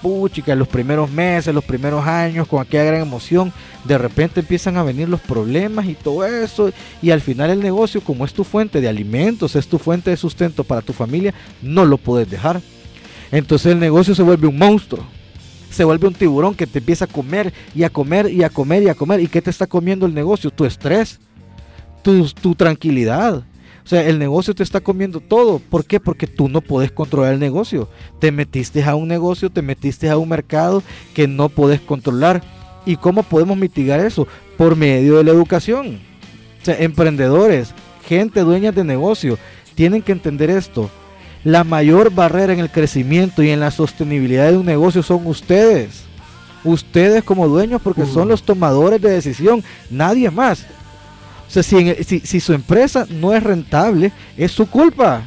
puchica, 0.02 0.54
los 0.54 0.68
primeros 0.68 1.10
meses, 1.10 1.54
los 1.54 1.64
primeros 1.64 2.04
años, 2.06 2.48
con 2.48 2.60
aquella 2.60 2.84
gran 2.84 3.00
emoción, 3.00 3.52
de 3.84 3.96
repente 3.96 4.40
empiezan 4.40 4.76
a 4.76 4.82
venir 4.82 5.08
los 5.08 5.20
problemas 5.20 5.86
y 5.86 5.94
todo 5.94 6.26
eso, 6.26 6.72
y 7.00 7.10
al 7.10 7.20
final 7.20 7.50
el 7.50 7.60
negocio, 7.60 8.02
como 8.02 8.24
es 8.24 8.34
tu 8.34 8.44
fuente 8.44 8.80
de 8.80 8.88
alimentos, 8.88 9.56
es 9.56 9.68
tu 9.68 9.78
fuente 9.78 10.10
de 10.10 10.16
sustento 10.16 10.64
para 10.64 10.82
tu 10.82 10.92
familia, 10.92 11.32
no 11.62 11.84
lo 11.86 11.96
puedes 11.96 12.28
dejar. 12.28 12.60
Entonces 13.30 13.72
el 13.72 13.78
negocio 13.78 14.14
se 14.14 14.22
vuelve 14.22 14.48
un 14.48 14.58
monstruo, 14.58 15.04
se 15.70 15.84
vuelve 15.84 16.08
un 16.08 16.14
tiburón 16.14 16.54
que 16.54 16.66
te 16.66 16.80
empieza 16.80 17.06
a 17.06 17.08
comer 17.08 17.52
y 17.74 17.84
a 17.84 17.90
comer 17.90 18.30
y 18.30 18.42
a 18.42 18.50
comer 18.50 18.82
y 18.82 18.88
a 18.88 18.94
comer. 18.94 19.20
¿Y 19.20 19.28
qué 19.28 19.40
te 19.40 19.48
está 19.48 19.66
comiendo 19.66 20.04
el 20.04 20.12
negocio? 20.12 20.50
Tu 20.50 20.66
estrés, 20.66 21.18
tu, 22.02 22.28
tu 22.28 22.54
tranquilidad 22.54 23.42
o 23.84 23.88
sea, 23.88 24.06
el 24.06 24.18
negocio 24.18 24.54
te 24.54 24.62
está 24.62 24.80
comiendo 24.80 25.20
todo. 25.20 25.58
¿Por 25.58 25.84
qué? 25.84 25.98
Porque 25.98 26.26
tú 26.26 26.48
no 26.48 26.60
puedes 26.60 26.92
controlar 26.92 27.34
el 27.34 27.40
negocio. 27.40 27.88
Te 28.20 28.30
metiste 28.30 28.84
a 28.84 28.94
un 28.94 29.08
negocio, 29.08 29.50
te 29.50 29.62
metiste 29.62 30.08
a 30.08 30.18
un 30.18 30.28
mercado 30.28 30.82
que 31.14 31.26
no 31.26 31.48
puedes 31.48 31.80
controlar. 31.80 32.42
¿Y 32.86 32.96
cómo 32.96 33.22
podemos 33.22 33.56
mitigar 33.56 34.00
eso? 34.00 34.28
Por 34.56 34.76
medio 34.76 35.16
de 35.16 35.24
la 35.24 35.32
educación. 35.32 36.00
O 36.60 36.64
sea, 36.64 36.78
emprendedores, 36.78 37.74
gente 38.06 38.40
dueña 38.40 38.70
de 38.70 38.84
negocio, 38.84 39.36
tienen 39.74 40.02
que 40.02 40.12
entender 40.12 40.50
esto. 40.50 40.88
La 41.42 41.64
mayor 41.64 42.14
barrera 42.14 42.52
en 42.52 42.60
el 42.60 42.70
crecimiento 42.70 43.42
y 43.42 43.50
en 43.50 43.58
la 43.58 43.72
sostenibilidad 43.72 44.50
de 44.50 44.58
un 44.58 44.66
negocio 44.66 45.02
son 45.02 45.26
ustedes. 45.26 46.04
Ustedes 46.62 47.24
como 47.24 47.48
dueños 47.48 47.82
porque 47.82 48.06
son 48.06 48.28
los 48.28 48.44
tomadores 48.44 49.02
de 49.02 49.10
decisión, 49.10 49.64
nadie 49.90 50.30
más. 50.30 50.64
O 51.52 51.60
sea, 51.60 51.62
si, 51.62 52.02
si, 52.04 52.20
si 52.20 52.40
su 52.40 52.54
empresa 52.54 53.06
no 53.10 53.34
es 53.34 53.42
rentable, 53.42 54.10
es 54.38 54.52
su 54.52 54.66
culpa. 54.70 55.20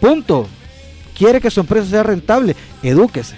Punto. 0.00 0.48
Quiere 1.16 1.40
que 1.40 1.52
su 1.52 1.60
empresa 1.60 1.88
sea 1.88 2.02
rentable, 2.02 2.56
edúquese. 2.82 3.36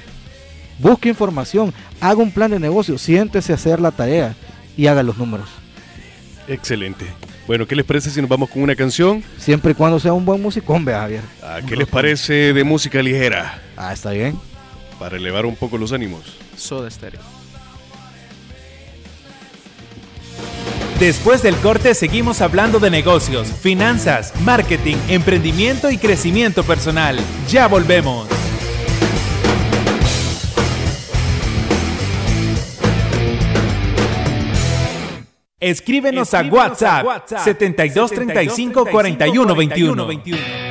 Busque 0.79 1.11
información, 1.11 1.75
haga 2.01 2.23
un 2.23 2.31
plan 2.31 2.51
de 2.51 2.59
negocio, 2.59 2.97
siéntese 2.97 3.53
a 3.53 3.57
hacer 3.57 3.79
la 3.79 3.91
tarea 3.91 4.35
y 4.75 4.87
haga 4.87 5.03
los 5.03 5.19
números. 5.19 5.51
Excelente. 6.49 7.05
Bueno, 7.47 7.67
¿qué 7.67 7.77
les 7.77 7.85
parece 7.85 8.09
si 8.09 8.23
nos 8.23 8.31
vamos 8.31 8.49
con 8.49 8.63
una 8.63 8.75
canción? 8.75 9.23
Siempre 9.37 9.73
y 9.73 9.75
cuando 9.75 10.01
sea 10.01 10.15
un 10.15 10.25
buen 10.25 10.41
musicón, 10.41 10.87
vea 10.87 11.01
Javier. 11.01 11.23
Ah, 11.43 11.61
¿Qué 11.67 11.77
les 11.77 11.89
parece 11.89 12.55
de 12.55 12.65
música 12.65 13.03
ligera? 13.03 13.61
Ah, 13.77 13.93
está 13.93 14.13
bien. 14.13 14.35
Para 14.99 15.19
elevar 15.19 15.45
un 15.45 15.57
poco 15.57 15.77
los 15.77 15.93
ánimos. 15.93 16.23
Soda 16.57 16.91
Stereo. 16.91 17.21
Después 20.99 21.43
del 21.43 21.55
corte 21.59 21.95
seguimos 21.95 22.41
hablando 22.41 22.81
de 22.81 22.91
negocios, 22.91 23.53
finanzas, 23.53 24.33
marketing, 24.41 24.97
emprendimiento 25.09 25.93
y 25.93 25.97
crecimiento 25.97 26.65
personal. 26.65 27.17
Ya 27.49 27.69
volvemos. 27.69 28.27
Escríbenos, 35.61 36.35
a, 36.35 36.43
WhatsApp, 36.43 37.05
a 37.05 37.07
WhatsApp 37.07 37.45
7235 37.45 38.87
41 38.87 39.55
21. 39.55 40.07
21. 40.07 40.68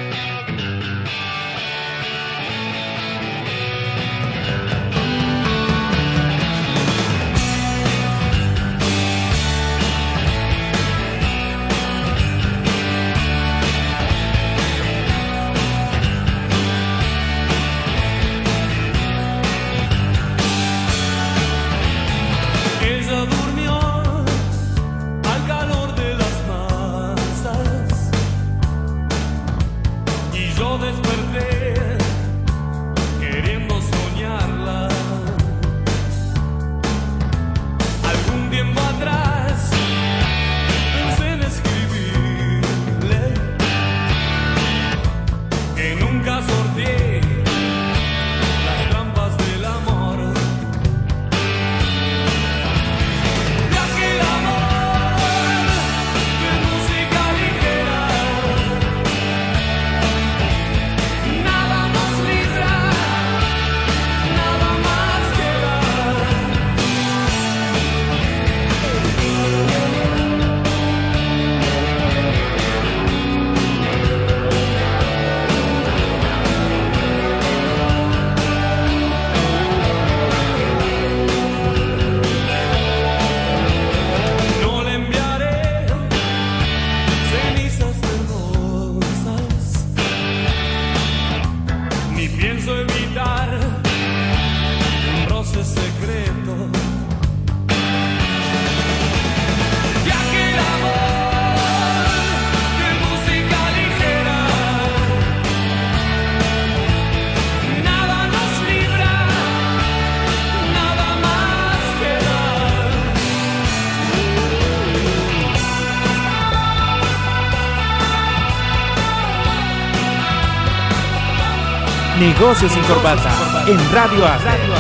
Negocios 122.28 122.74
sin 122.74 122.84
corbata 122.84 123.64
en 123.68 123.80
Radio 123.94 124.26
Azteca. 124.26 124.77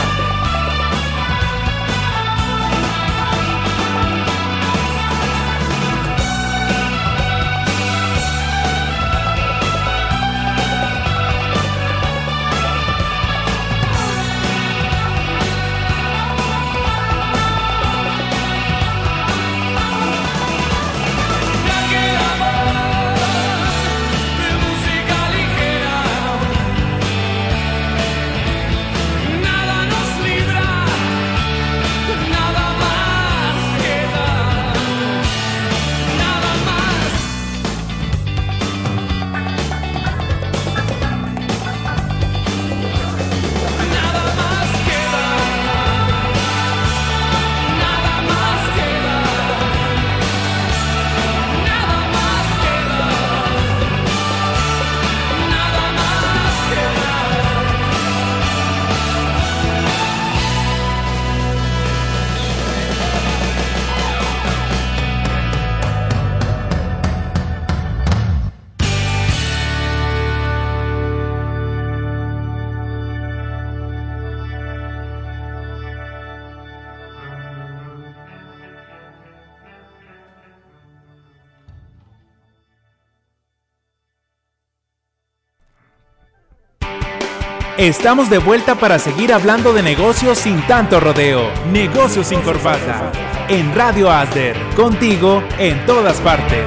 Estamos 87.78 88.28
de 88.32 88.40
vuelta 88.40 88.74
para 88.74 88.98
seguir 88.98 89.32
hablando 89.32 89.72
de 89.72 89.84
negocios 89.84 90.40
sin 90.40 90.66
tanto 90.66 91.00
rodeo. 91.00 91.48
Negocios 91.72 92.26
sin 92.26 92.42
corbata. 92.42 93.12
En 93.50 93.76
Radio 93.76 94.10
Asder. 94.10 94.58
Contigo 94.76 95.44
en 95.60 95.86
todas 95.86 96.20
partes. 96.22 96.66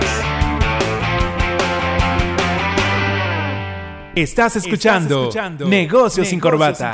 Estás 4.15 4.55
escuchando, 4.55 5.31
Negocios, 5.67 6.29
sin 6.29 6.39
corbata. 6.39 6.93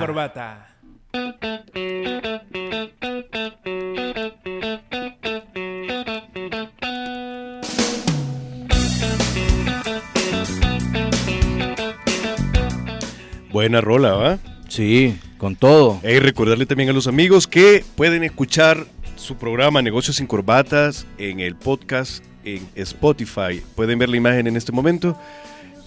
Buena 13.67 13.81
rola, 13.81 14.13
¿va? 14.13 14.39
Sí, 14.69 15.19
con 15.39 15.57
todo. 15.57 15.99
Y 16.05 16.21
recordarle 16.21 16.67
también 16.67 16.89
a 16.91 16.93
los 16.93 17.09
amigos 17.09 17.49
que 17.49 17.85
pueden 17.97 18.23
escuchar 18.23 18.87
su 19.17 19.35
programa 19.35 19.83
Negocios 19.83 20.15
sin 20.19 20.29
Corbatas 20.29 21.05
en 21.19 21.41
el 21.41 21.57
podcast 21.57 22.23
en 22.45 22.65
Spotify. 22.77 23.61
Pueden 23.75 23.99
ver 23.99 24.09
la 24.09 24.19
imagen 24.19 24.47
en 24.47 24.57
este 24.57 24.71
momento. 24.71 25.19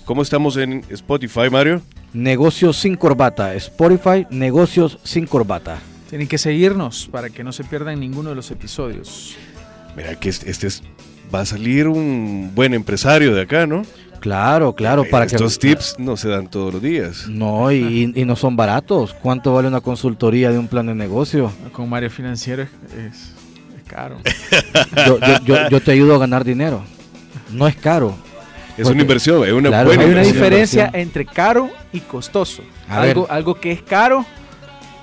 ¿Cómo 0.04 0.24
estamos 0.24 0.58
en 0.58 0.84
Spotify, 0.90 1.50
Mario? 1.50 1.82
Negocios 2.12 2.76
sin 2.76 2.98
corbata. 2.98 3.56
Spotify, 3.56 4.28
negocios 4.30 5.00
sin 5.06 5.26
corbata. 5.26 5.80
Tienen 6.10 6.28
que 6.28 6.38
seguirnos 6.38 7.08
para 7.10 7.30
que 7.30 7.46
no 7.46 7.54
se 7.54 7.64
pierdan 7.64 7.98
ninguno 8.02 8.32
de 8.32 8.36
los 8.36 8.52
episodios. 8.52 9.38
Mira 9.96 10.20
que 10.20 10.28
este, 10.28 10.52
este 10.52 10.68
es- 10.68 10.84
va 11.34 11.40
a 11.42 11.46
salir 11.46 11.88
un 11.88 12.52
buen 12.54 12.74
empresario 12.74 13.34
de 13.34 13.44
acá, 13.44 13.66
¿no? 13.66 13.84
Claro, 14.20 14.74
claro, 14.74 15.06
para 15.10 15.26
que 15.28 15.36
Estos 15.36 15.58
tips 15.60 15.96
no 15.98 16.18
se 16.18 16.30
dan 16.30 16.48
todos 16.50 16.74
los 16.74 16.82
días. 16.82 17.26
No, 17.28 17.72
y, 17.72 18.12
y 18.16 18.26
no 18.26 18.36
son 18.36 18.56
baratos. 18.56 19.14
¿Cuánto 19.22 19.54
vale 19.54 19.68
una 19.68 19.82
consultoría 19.82 20.52
de 20.52 20.58
un 20.60 20.68
plan 20.68 20.86
de 20.88 20.96
negocio? 20.96 21.52
Con 21.72 21.90
Mario 21.90 22.10
Financiero 22.10 22.64
es, 22.64 22.70
es- 22.94 23.34
es 23.78 23.84
caro. 23.88 24.18
Yo, 25.08 25.20
yo- 25.20 25.40
yo- 25.46 25.70
yo 25.70 25.82
te 25.82 25.92
ayudo 25.92 26.16
a 26.16 26.20
ganar 26.20 26.44
dinero. 26.44 26.84
No 27.52 27.68
es 27.68 27.76
caro. 27.76 28.14
Es 28.78 28.84
Porque- 28.84 28.92
una 28.94 29.02
inversión, 29.02 29.46
es 29.46 29.52
una 29.54 29.70
Claro, 29.70 29.88
buena 29.90 30.04
Hay 30.04 30.10
una 30.10 30.18
inversión. 30.20 30.34
diferencia 30.36 30.80
inversión. 30.86 31.02
entre 31.02 31.26
caro 31.26 31.70
y 31.92 32.00
costoso. 32.02 32.62
A 32.88 33.02
Algo, 33.02 33.24
ver. 33.24 33.32
algo 33.32 33.56
que 33.56 33.72
es 33.72 33.82
caro 33.82 34.26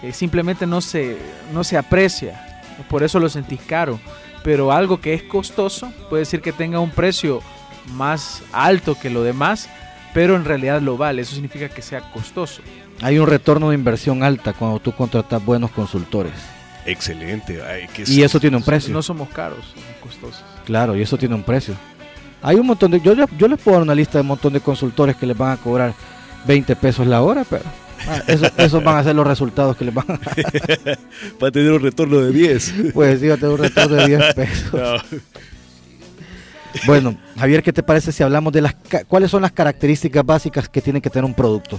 eh, 0.03 0.13
simplemente 0.13 0.67
no 0.67 0.81
se, 0.81 1.17
no 1.53 1.65
se 1.65 1.77
aprecia. 1.77 2.63
Por 2.89 3.03
eso 3.03 3.19
lo 3.19 3.29
sentís 3.29 3.61
caro. 3.67 3.99
Pero 4.45 4.71
algo 4.73 5.01
que 5.01 5.13
es 5.15 5.23
costoso 5.25 5.91
puede 6.09 6.21
decir 6.23 6.41
que 6.41 6.53
tenga 6.53 6.79
un 6.79 6.91
precio 6.91 7.41
más 7.95 8.43
alto 8.53 8.99
que 8.99 9.11
lo 9.11 9.23
demás, 9.23 9.69
pero 10.15 10.37
en 10.37 10.45
realidad 10.45 10.81
lo 10.81 10.97
vale. 10.97 11.23
Eso 11.23 11.35
significa 11.35 11.69
que 11.69 11.83
sea 11.83 12.01
costoso. 12.13 12.63
Hay 13.03 13.19
un 13.19 13.27
retorno 13.27 13.69
de 13.71 13.75
inversión 13.75 14.23
alta 14.23 14.53
cuando 14.55 14.79
tú 14.81 14.93
contratas 14.93 15.45
buenos 15.45 15.71
consultores. 15.71 16.33
Excelente. 16.87 17.61
ay, 17.63 17.89
que 17.93 18.05
Y 18.07 18.23
eso 18.23 18.39
tiene 18.41 18.57
un 18.57 18.63
precio. 18.63 18.93
No 18.93 19.03
somos 19.03 19.29
caros, 19.31 19.59
somos 19.75 19.97
costosos. 20.03 20.45
Claro, 20.65 20.97
y 20.97 21.03
eso 21.03 21.19
tiene 21.19 21.35
un 21.35 21.43
precio. 21.43 21.75
Hay 22.43 22.57
un 22.57 22.67
montón 22.67 22.93
de... 22.93 23.01
Yo, 23.01 23.15
yo 23.37 23.49
les 23.49 23.59
puedo 23.61 23.77
dar 23.77 23.83
una 23.83 23.95
lista 23.95 24.19
de 24.19 24.23
un 24.23 24.29
montón 24.29 24.53
de 24.53 24.61
consultores 24.61 25.17
que 25.17 25.27
les 25.27 25.37
van 25.37 25.53
a 25.53 25.57
cobrar 25.57 25.95
20 26.47 26.77
pesos 26.77 27.07
la 27.07 27.23
hora, 27.23 27.45
pero... 27.49 27.65
ah, 28.09 28.23
eso- 28.29 28.51
esos 28.57 28.85
van 28.85 28.97
a 28.99 29.03
ser 29.05 29.17
los 29.17 29.27
resultados 29.27 29.77
que 29.77 29.85
les 29.85 29.93
van 29.95 30.07
a 30.09 30.19
dar. 30.19 30.99
Va 31.43 31.49
a 31.49 31.51
tener 31.51 31.73
un 31.73 31.83
retorno 31.83 32.19
de 32.21 32.31
10. 32.33 32.75
Pues 32.95 33.21
fíjate, 33.21 33.49
un 33.49 33.59
retorno 33.59 33.97
de 33.97 34.07
10 34.07 34.35
pesos. 34.37 34.73
No. 34.73 35.19
Bueno, 36.87 37.17
Javier, 37.39 37.63
¿qué 37.63 37.73
te 37.73 37.83
parece 37.83 38.13
si 38.13 38.23
hablamos 38.23 38.53
de 38.53 38.63
las... 38.63 38.75
¿Cuáles 39.09 39.31
son 39.31 39.43
las 39.43 39.53
características 39.53 40.25
básicas 40.25 40.69
que 40.69 40.81
tiene 40.81 41.01
que 41.01 41.11
tener 41.11 41.25
un 41.25 41.35
producto? 41.35 41.79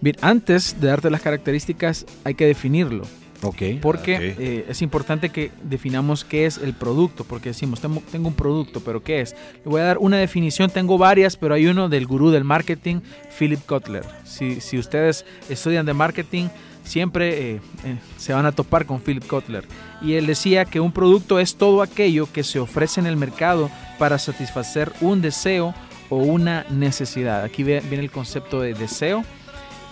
Bien, 0.00 0.16
antes 0.20 0.80
de 0.80 0.88
darte 0.88 1.10
las 1.10 1.20
características 1.22 2.06
hay 2.24 2.34
que 2.34 2.46
definirlo. 2.46 3.04
Ok. 3.42 3.62
Porque 3.80 4.16
Ok. 4.16 4.22
eh, 4.40 4.66
es 4.68 4.82
importante 4.82 5.28
que 5.30 5.52
definamos 5.62 6.24
qué 6.24 6.46
es 6.46 6.58
el 6.58 6.72
producto, 6.74 7.22
porque 7.24 7.50
decimos, 7.50 7.80
tengo, 7.80 8.02
tengo 8.10 8.26
un 8.28 8.34
producto, 8.34 8.80
pero 8.80 9.02
¿qué 9.02 9.20
es? 9.20 9.36
Le 9.64 9.70
voy 9.70 9.80
a 9.80 9.84
dar 9.84 9.98
una 9.98 10.18
definición, 10.18 10.70
tengo 10.70 10.98
varias, 10.98 11.36
pero 11.36 11.54
hay 11.54 11.66
uno 11.66 11.88
del 11.88 12.06
gurú 12.06 12.30
del 12.30 12.42
marketing, 12.44 12.96
Philip 13.38 13.64
Kotler. 13.64 14.04
Si, 14.24 14.60
si 14.60 14.76
ustedes 14.76 15.24
estudian 15.48 15.86
de 15.86 15.94
marketing, 15.94 16.48
siempre 16.88 17.52
eh, 17.52 17.60
eh, 17.84 17.96
se 18.16 18.32
van 18.32 18.46
a 18.46 18.52
topar 18.52 18.86
con 18.86 19.00
Philip 19.00 19.26
Kotler. 19.26 19.64
Y 20.02 20.14
él 20.14 20.26
decía 20.26 20.64
que 20.64 20.80
un 20.80 20.92
producto 20.92 21.38
es 21.38 21.56
todo 21.56 21.82
aquello 21.82 22.28
que 22.32 22.42
se 22.42 22.58
ofrece 22.58 23.00
en 23.00 23.06
el 23.06 23.16
mercado 23.16 23.70
para 23.98 24.18
satisfacer 24.18 24.92
un 25.00 25.20
deseo 25.22 25.74
o 26.08 26.16
una 26.16 26.64
necesidad. 26.70 27.44
Aquí 27.44 27.62
viene 27.62 27.84
el 27.90 28.10
concepto 28.10 28.60
de 28.60 28.74
deseo 28.74 29.24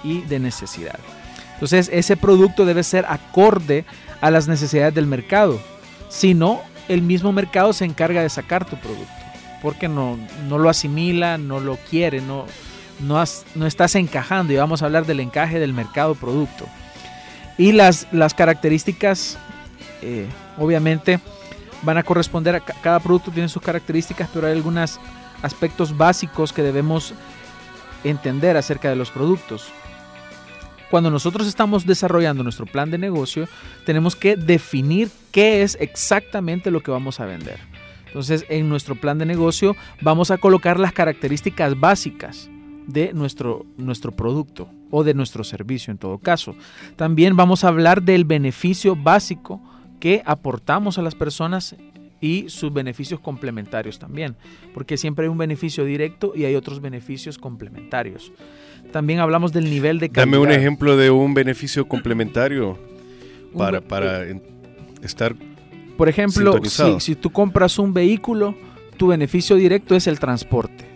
y 0.03 0.23
de 0.23 0.39
necesidad. 0.39 0.99
Entonces, 1.55 1.91
ese 1.93 2.17
producto 2.17 2.65
debe 2.65 2.83
ser 2.83 3.07
acorde 3.09 3.85
a 4.21 4.31
las 4.31 4.47
necesidades 4.47 4.95
del 4.95 5.07
mercado. 5.07 5.59
Si 6.09 6.35
no, 6.35 6.61
el 6.89 7.03
mismo 7.03 7.33
mercado 7.33 7.73
se 7.73 7.85
encarga 7.85 8.23
de 8.23 8.29
sacar 8.29 8.65
tu 8.65 8.77
producto. 8.77 9.13
Porque 9.63 9.89
no, 9.89 10.19
no 10.49 10.59
lo 10.59 10.69
asimila, 10.69 11.39
no 11.39 11.61
lo 11.61 11.77
quiere, 11.91 12.21
no, 12.21 12.45
no, 13.01 13.67
estás 13.67 13.95
encajando. 13.95 14.53
Y 14.53 14.57
vamos 14.57 14.83
a 14.83 14.87
hablar 14.87 15.07
del 15.07 15.21
encaje 15.21 15.59
del 15.59 15.73
mercado-producto. 15.73 16.67
Y 17.59 17.73
las, 17.73 18.07
las 18.13 18.35
características, 18.35 19.39
eh, 20.03 20.27
obviamente, 20.59 21.21
van 21.83 21.99
a 21.99 22.03
corresponder 22.03 22.57
a 22.57 22.61
ca- 22.61 22.75
cada 22.83 23.01
producto, 23.01 23.31
tiene 23.31 23.49
sus 23.49 23.63
características, 23.63 24.29
pero 24.33 24.47
hay 24.47 24.53
algunos 24.53 25.01
aspectos 25.43 25.97
básicos 25.97 26.53
que 26.53 26.63
debemos 26.63 27.15
entender 28.05 28.57
acerca 28.57 28.89
de 28.91 28.97
los 28.97 29.11
productos 29.11 29.69
cuando 30.91 31.11
nosotros 31.11 31.49
estamos 31.49 31.85
desarrollando 31.85 32.45
nuestro 32.45 32.65
plan 32.65 32.91
de 32.93 32.99
negocio, 32.99 33.49
tenemos 33.85 34.15
que 34.15 34.37
definir 34.37 35.11
qué 35.33 35.63
es 35.63 35.77
exactamente 35.81 36.71
lo 36.71 36.81
que 36.81 36.93
vamos 36.93 37.19
a 37.19 37.27
vender. 37.27 37.59
Entonces, 38.07 38.47
en 38.49 38.69
nuestro 38.69 38.95
plan 38.95 39.19
de 39.19 39.27
negocio 39.27 39.75
vamos 40.01 40.31
a 40.31 40.39
colocar 40.39 40.79
las 40.79 40.93
características 40.93 41.79
básicas 41.79 42.49
de 42.87 43.13
nuestro, 43.13 43.67
nuestro 43.77 44.13
producto 44.13 44.69
o 44.91 45.05
de 45.05 45.15
nuestro 45.15 45.45
servicio 45.45 45.91
en 45.91 45.99
todo 45.99 46.19
caso. 46.19 46.55
También 46.97 47.37
vamos 47.37 47.65
a 47.65 47.69
hablar 47.69 48.03
del 48.03 48.25
beneficio 48.25 48.97
básico 48.97 49.61
que 50.01 50.23
aportamos 50.25 50.99
a 50.99 51.03
las 51.03 51.15
personas 51.15 51.77
y 52.21 52.49
sus 52.49 52.73
beneficios 52.73 53.21
complementarios 53.21 53.99
también, 53.99 54.37
porque 54.73 54.97
siempre 54.97 55.27
hay 55.27 55.29
un 55.29 55.39
beneficio 55.39 55.85
directo 55.85 56.33
y 56.35 56.45
hay 56.45 56.55
otros 56.55 56.81
beneficios 56.81 57.39
complementarios. 57.39 58.33
También 58.93 59.21
hablamos 59.21 59.53
del 59.53 59.65
nivel 59.65 59.99
de 59.99 60.09
calidad. 60.09 60.33
Dame 60.33 60.39
un 60.39 60.51
ejemplo 60.51 60.97
de 60.97 61.11
un 61.11 61.35
beneficio 61.35 61.87
complementario 61.87 62.79
para, 63.57 63.81
para 63.81 64.25
estar. 65.03 65.35
Por 65.97 66.09
ejemplo, 66.09 66.59
si, 66.65 67.01
si 67.01 67.15
tú 67.15 67.31
compras 67.31 67.79
un 67.79 67.93
vehículo, 67.93 68.55
tu 68.97 69.09
beneficio 69.09 69.57
directo 69.57 69.95
es 69.95 70.07
el 70.07 70.19
transporte. 70.19 70.96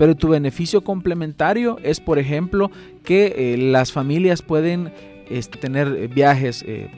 Pero 0.00 0.16
tu 0.16 0.28
beneficio 0.28 0.80
complementario 0.80 1.76
es, 1.82 2.00
por 2.00 2.18
ejemplo, 2.18 2.70
que 3.04 3.34
eh, 3.36 3.58
las 3.58 3.92
familias 3.92 4.40
pueden 4.40 4.94
este, 5.28 5.58
tener 5.58 5.88
eh, 5.88 6.08
viajes 6.08 6.64
eh, 6.66 6.88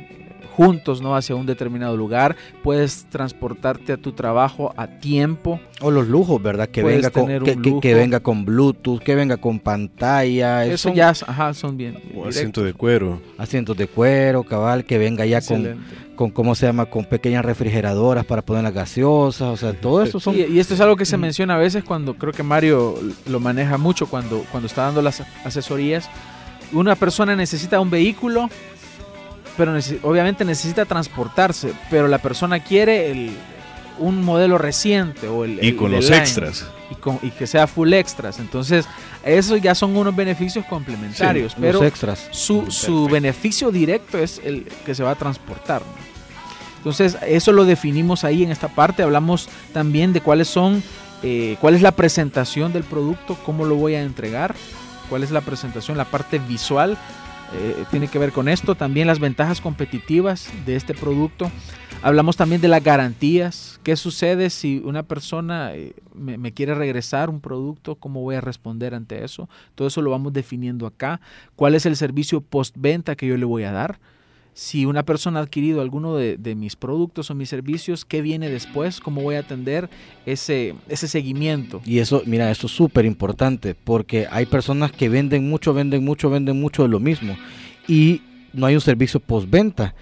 juntos 0.53 1.03
¿no? 1.03 1.17
hacia 1.17 1.35
un 1.35 1.47
determinado 1.47 1.97
lugar. 1.97 2.37
Puedes 2.62 3.07
transportarte 3.11 3.93
a 3.93 3.97
tu 3.97 4.12
trabajo 4.12 4.73
a 4.77 4.87
tiempo. 4.87 5.61
O 5.81 5.91
los 5.91 6.07
lujos, 6.07 6.41
¿verdad? 6.43 6.69
Que 6.69 6.83
Puedes 6.83 6.99
venga, 7.03 7.11
con, 7.11 7.81
que, 7.81 7.95
venga 7.95 8.21
con 8.21 8.45
Bluetooth, 8.45 9.01
que 9.01 9.15
venga 9.15 9.37
con 9.38 9.59
pantalla. 9.59 10.65
Eso 10.65 10.77
son 10.88 10.95
ya 10.95 11.11
ajá, 11.11 11.55
son 11.55 11.77
bien. 11.77 11.97
o 11.97 11.99
directos. 12.01 12.29
asiento 12.37 12.62
de 12.65 12.73
cuero. 12.75 13.21
Asientos 13.38 13.77
de 13.77 13.87
cuero, 13.88 14.43
cabal, 14.45 14.85
que 14.85 14.99
venga 14.99 15.27
ya 15.27 15.41
con, 15.41 15.57
Excelente. 15.59 15.97
con, 16.15 16.31
¿cómo 16.31 16.55
se 16.55 16.67
llama? 16.67 16.87
Con 16.87 17.05
pequeñas 17.05 17.45
refrigeradoras 17.45 18.25
para 18.25 18.43
poner 18.43 18.62
las 18.62 18.75
gaseosas. 18.75 19.49
O 19.49 19.57
sea, 19.57 19.73
todo 19.73 20.03
eso 20.03 20.21
son... 20.21 20.35
Y, 20.37 20.43
y 20.43 20.61
esto 20.61 20.75
es 20.75 20.81
algo 20.81 20.97
que 20.97 21.05
se 21.05 21.17
Mm. 21.17 21.21
menciona 21.21 21.55
a 21.55 21.59
veces 21.59 21.83
cuando 21.85 22.15
creo 22.15 22.33
que 22.33 22.43
Mario 22.43 22.95
lo 23.27 23.41
maneja 23.41 23.79
mucho 23.79 24.07
cuando, 24.07 24.45
cuando 24.51 24.67
está 24.67 24.83
dando 24.83 25.03
las 25.03 25.23
asesorías. 25.45 26.09
Una 26.73 26.95
persona 26.97 27.37
necesita 27.37 27.81
un 27.81 27.91
vehículo, 27.91 28.49
pero 29.57 29.77
nece- 29.77 29.99
obviamente 30.03 30.45
necesita 30.45 30.85
transportarse, 30.85 31.73
pero 31.91 32.09
la 32.09 32.19
persona 32.19 32.61
quiere 32.61 33.11
el- 33.11 33.37
un 33.99 34.25
modelo 34.25 34.57
reciente 34.59 35.29
o 35.29 35.45
el, 35.45 35.62
Y 35.62 35.69
el 35.69 35.77
con 35.77 35.93
los 35.93 36.07
line, 36.07 36.17
extras. 36.17 36.67
y, 36.91 36.95
con- 36.95 37.19
y 37.23 37.31
que 37.31 37.47
sea 37.47 37.67
full 37.67 37.93
extras. 37.93 38.38
Entonces, 38.41 38.87
esos 39.25 39.61
ya 39.61 39.75
son 39.75 39.95
unos 39.97 40.17
beneficios 40.17 40.65
complementarios, 40.65 41.55
pero 41.61 41.75
los 41.81 41.83
extras. 41.88 42.27
su, 42.31 42.71
su 42.71 43.05
Perfecto. 43.05 43.09
beneficio 43.09 43.71
directo 43.71 44.19
es 44.19 44.41
el 44.45 44.65
que 44.87 44.95
se 44.95 45.03
va 45.03 45.11
a 45.12 45.15
transportar. 45.15 45.83
¿no? 45.83 46.12
Entonces, 46.79 47.17
eso 47.27 47.53
lo 47.53 47.65
definimos 47.65 48.25
ahí 48.25 48.43
en 48.43 48.51
esta 48.51 48.69
parte. 48.69 49.03
Hablamos 49.05 49.49
también 49.73 50.12
de 50.12 50.21
cuáles 50.21 50.49
son, 50.49 50.83
eh, 51.23 51.57
cuál 51.61 51.75
es 51.75 51.83
la 51.83 51.93
presentación 51.93 52.73
del 52.73 52.83
producto, 52.83 53.37
cómo 53.45 53.65
lo 53.67 53.77
voy 53.77 53.95
a 53.95 54.03
entregar, 54.03 54.55
cuál 55.09 55.23
es 55.23 55.31
la 55.31 55.43
presentación, 55.43 55.97
la 55.97 56.07
parte 56.07 56.41
visual. 56.41 56.97
Eh, 57.55 57.85
tiene 57.91 58.09
que 58.09 58.19
ver 58.19 58.33
con 58.33 58.49
esto. 58.49 58.75
También 58.75 59.07
las 59.07 59.19
ventajas 59.19 59.61
competitivas 59.61 60.49
de 60.67 60.77
este 60.77 60.95
producto. 60.95 61.51
Hablamos 62.03 62.37
también 62.37 62.61
de 62.61 62.69
las 62.69 62.83
garantías. 62.83 63.79
¿Qué 63.83 63.97
sucede 63.97 64.51
si 64.51 64.83
una 64.85 65.03
persona 65.03 65.75
eh, 65.75 65.95
me, 66.15 66.38
me 66.38 66.53
quiere 66.53 66.75
regresar 66.75 67.31
un 67.31 67.41
producto? 67.41 67.95
¿Cómo 67.95 68.23
voy 68.23 68.35
a 68.35 68.41
responder 68.41 68.95
ante 68.95 69.25
eso? 69.25 69.49
Todo 69.75 69.88
eso 69.88 70.03
lo 70.03 70.11
vamos 70.11 70.33
definiendo 70.33 70.87
acá. 70.87 71.21
¿Cuál 71.55 71.75
es 71.75 71.87
el 71.87 71.97
servicio 71.97 72.41
postventa 72.41 73.15
que 73.15 73.27
yo 73.27 73.37
le 73.37 73.45
voy 73.45 73.65
a 73.65 73.73
dar? 73.73 74.01
Si 74.55 74.85
una 74.85 75.03
persona 75.03 75.41
ha 75.41 75.43
adquirido 75.43 75.81
alguno 75.81 76.17
de, 76.17 76.55
mis 76.55 76.77
productos 76.77 77.31
o 77.31 77.35
mis 77.35 77.49
servicios, 77.49 78.05
¿qué 78.05 78.21
viene 78.21 78.51
después? 78.51 79.01
¿Cómo 79.01 79.23
voy 79.23 79.37
a 79.37 79.41
atender 79.41 79.88
ese, 80.27 80.75
ese 80.88 81.09
seguimiento? 81.09 81.81
Y 81.87 82.01
eso, 82.01 82.23
mira, 82.27 82.51
eso 82.51 82.67
es 82.67 82.73
súper 82.73 83.07
importante 83.07 83.75
porque 83.75 84.27
hay 84.31 84.45
personas 84.45 84.93
que 84.93 85.09
venden 85.09 85.49
mucho, 85.49 85.73
venden 85.73 86.05
mucho, 86.05 86.29
venden 86.29 86.61
mucho 86.61 86.83
de 86.83 86.91
lo 86.91 87.01
mismo 87.01 87.37
y 87.88 88.21
no 88.53 88.67
hay 88.67 88.75
un 88.75 88.81
servicio 88.83 89.21
postventa. 89.21 89.95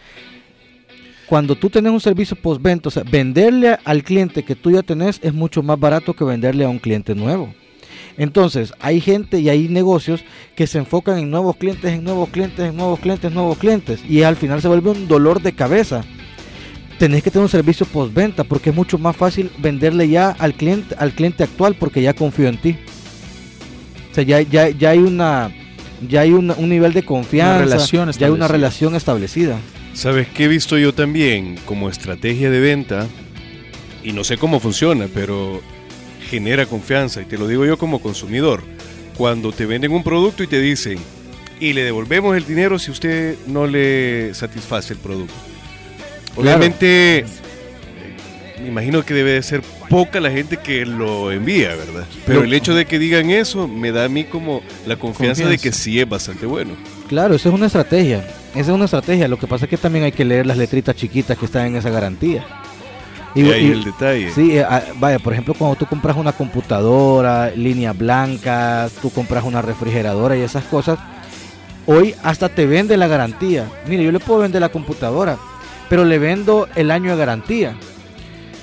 Cuando 1.26 1.54
tú 1.54 1.70
tienes 1.70 1.92
un 1.92 2.00
servicio 2.00 2.36
postventa, 2.36 2.88
o 2.88 2.90
sea, 2.90 3.04
venderle 3.04 3.78
al 3.84 4.02
cliente 4.02 4.42
que 4.42 4.56
tú 4.56 4.72
ya 4.72 4.82
tenés 4.82 5.20
es 5.22 5.32
mucho 5.32 5.62
más 5.62 5.78
barato 5.78 6.12
que 6.14 6.24
venderle 6.24 6.64
a 6.64 6.68
un 6.68 6.80
cliente 6.80 7.14
nuevo. 7.14 7.54
Entonces, 8.20 8.74
hay 8.80 9.00
gente 9.00 9.40
y 9.40 9.48
hay 9.48 9.68
negocios 9.68 10.24
que 10.54 10.66
se 10.66 10.76
enfocan 10.76 11.16
en 11.18 11.30
nuevos 11.30 11.56
clientes, 11.56 11.90
en 11.90 12.04
nuevos 12.04 12.28
clientes, 12.28 12.68
en 12.68 12.76
nuevos 12.76 13.00
clientes, 13.00 13.32
nuevos 13.32 13.56
clientes. 13.56 14.02
Y 14.06 14.24
al 14.24 14.36
final 14.36 14.60
se 14.60 14.68
vuelve 14.68 14.90
un 14.90 15.08
dolor 15.08 15.40
de 15.40 15.54
cabeza. 15.54 16.04
Tenés 16.98 17.22
que 17.22 17.30
tener 17.30 17.44
un 17.44 17.48
servicio 17.48 17.86
postventa 17.86 18.44
porque 18.44 18.68
es 18.68 18.76
mucho 18.76 18.98
más 18.98 19.16
fácil 19.16 19.50
venderle 19.56 20.06
ya 20.06 20.36
al 20.38 20.52
cliente, 20.52 20.94
al 20.98 21.12
cliente 21.12 21.44
actual 21.44 21.76
porque 21.76 22.02
ya 22.02 22.12
confío 22.12 22.48
en 22.48 22.60
ti. 22.60 22.76
O 24.10 24.14
sea, 24.14 24.22
ya, 24.22 24.42
ya, 24.42 24.68
ya 24.68 24.90
hay 24.90 24.98
una 24.98 25.50
ya 26.06 26.20
hay 26.20 26.32
un 26.32 26.48
nivel 26.68 26.92
de 26.92 27.02
confianza, 27.02 27.64
relación 27.64 28.12
ya 28.12 28.26
hay 28.26 28.32
una 28.32 28.48
relación 28.48 28.94
establecida. 28.96 29.56
¿Sabes 29.94 30.28
qué 30.28 30.44
he 30.44 30.48
visto 30.48 30.76
yo 30.76 30.92
también 30.92 31.56
como 31.64 31.88
estrategia 31.88 32.50
de 32.50 32.60
venta? 32.60 33.06
Y 34.04 34.12
no 34.12 34.24
sé 34.24 34.36
cómo 34.36 34.60
funciona, 34.60 35.08
pero 35.14 35.62
genera 36.30 36.66
confianza. 36.66 37.20
Y 37.20 37.24
te 37.24 37.36
lo 37.36 37.48
digo 37.48 37.66
yo 37.66 37.76
como 37.76 38.00
consumidor. 38.00 38.62
Cuando 39.16 39.52
te 39.52 39.66
venden 39.66 39.92
un 39.92 40.02
producto 40.02 40.42
y 40.42 40.46
te 40.46 40.60
dicen, 40.60 40.98
y 41.58 41.74
le 41.74 41.84
devolvemos 41.84 42.36
el 42.36 42.46
dinero 42.46 42.78
si 42.78 42.90
usted 42.90 43.36
no 43.46 43.66
le 43.66 44.32
satisface 44.34 44.94
el 44.94 44.98
producto. 44.98 45.34
Obviamente, 46.36 47.18
eh, 47.18 47.24
me 48.62 48.68
imagino 48.68 49.04
que 49.04 49.12
debe 49.12 49.32
de 49.32 49.42
ser 49.42 49.60
poca 49.90 50.20
la 50.20 50.30
gente 50.30 50.56
que 50.56 50.86
lo 50.86 51.32
envía, 51.32 51.74
¿verdad? 51.74 52.06
Pero 52.24 52.44
el 52.44 52.54
hecho 52.54 52.74
de 52.74 52.86
que 52.86 52.98
digan 52.98 53.30
eso 53.30 53.68
me 53.68 53.92
da 53.92 54.04
a 54.04 54.08
mí 54.08 54.24
como 54.24 54.62
la 54.86 54.96
confianza, 54.96 55.42
de 55.42 55.56
Confianza. 55.56 55.62
que 55.62 55.72
sí 55.72 56.00
es 56.00 56.08
bastante 56.08 56.46
bueno. 56.46 56.74
Claro, 57.08 57.34
eso 57.34 57.48
es 57.48 57.54
una 57.54 57.66
estrategia. 57.66 58.24
Esa 58.52 58.60
es 58.60 58.68
una 58.68 58.86
estrategia. 58.86 59.28
Lo 59.28 59.38
que 59.38 59.46
pasa 59.46 59.66
es 59.66 59.70
que 59.70 59.76
también 59.76 60.04
hay 60.04 60.12
que 60.12 60.24
leer 60.24 60.46
las 60.46 60.56
letritas 60.56 60.96
chiquitas 60.96 61.36
que 61.36 61.44
están 61.44 61.66
en 61.66 61.76
esa 61.76 61.90
garantía. 61.90 62.46
Y, 63.34 63.48
ahí 63.50 63.66
y- 63.66 63.70
el 63.70 63.84
detalle. 63.84 64.32
Sí, 64.32 64.56
eh, 64.58 64.64
ah, 64.68 64.82
vaya, 64.96 65.18
por 65.18 65.32
ejemplo, 65.32 65.54
cuando 65.54 65.76
tú 65.76 65.86
compras 65.86 66.16
una 66.16 66.32
computadora, 66.32 67.50
líneas 67.54 67.96
blancas, 67.96 68.92
tú 69.00 69.10
compras 69.10 69.44
una 69.44 69.62
refrigeradora 69.62 70.36
y 70.36 70.40
esas 70.40 70.64
cosas, 70.64 70.98
hoy 71.86 72.14
hasta 72.22 72.48
te 72.48 72.66
vende 72.66 72.96
la 72.96 73.06
garantía. 73.06 73.66
Mire, 73.86 74.04
yo 74.04 74.12
le 74.12 74.20
puedo 74.20 74.40
vender 74.40 74.60
la 74.60 74.68
computadora, 74.70 75.36
pero 75.88 76.04
le 76.04 76.18
vendo 76.18 76.68
el 76.74 76.90
año 76.90 77.12
de 77.12 77.16
garantía. 77.18 77.74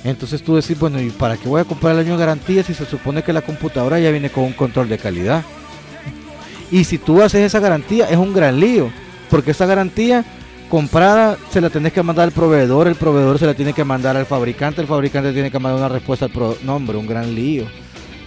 Entonces 0.03 0.43
tú 0.43 0.55
decís, 0.55 0.77
bueno, 0.79 1.01
¿y 1.01 1.09
para 1.09 1.37
qué 1.37 1.47
voy 1.49 1.61
a 1.61 1.65
comprar 1.65 1.93
el 1.93 1.99
año 1.99 2.13
de 2.13 2.19
garantía 2.19 2.63
si 2.63 2.73
se 2.73 2.85
supone 2.85 3.23
que 3.23 3.33
la 3.33 3.41
computadora 3.41 3.99
ya 3.99 4.11
viene 4.11 4.29
con 4.29 4.43
un 4.43 4.53
control 4.53 4.89
de 4.89 4.97
calidad? 4.97 5.43
Y 6.71 6.83
si 6.83 6.97
tú 6.97 7.21
haces 7.21 7.41
esa 7.41 7.59
garantía, 7.59 8.09
es 8.09 8.17
un 8.17 8.33
gran 8.33 8.59
lío, 8.59 8.89
porque 9.29 9.51
esa 9.51 9.65
garantía 9.65 10.23
comprada 10.69 11.37
se 11.49 11.61
la 11.61 11.69
tenés 11.69 11.93
que 11.93 12.03
mandar 12.03 12.25
al 12.25 12.31
proveedor, 12.31 12.87
el 12.87 12.95
proveedor 12.95 13.39
se 13.39 13.45
la 13.45 13.53
tiene 13.53 13.73
que 13.73 13.83
mandar 13.83 14.17
al 14.17 14.25
fabricante, 14.25 14.81
el 14.81 14.87
fabricante 14.87 15.33
tiene 15.33 15.51
que 15.51 15.59
mandar 15.59 15.79
una 15.79 15.89
respuesta 15.89 16.25
al 16.25 16.31
proveedor. 16.31 16.63
No, 16.63 16.75
hombre, 16.75 16.97
un 16.97 17.07
gran 17.07 17.33
lío. 17.33 17.65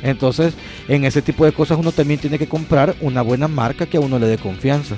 Entonces, 0.03 0.55
en 0.89 1.05
ese 1.05 1.23
tipo 1.23 1.45
de 1.45 1.53
cosas 1.53 1.79
uno 1.79 1.93
también 1.93 2.21
tiene 2.21 2.39
que 2.39 2.49
comprar 2.49 2.95
una 3.01 3.23
buena 3.23 3.49
marca 3.49 3.87
que 3.87 3.99
a 3.99 4.01
uno 4.01 4.19
le 4.19 4.27
dé 4.27 4.39
confianza. 4.39 4.97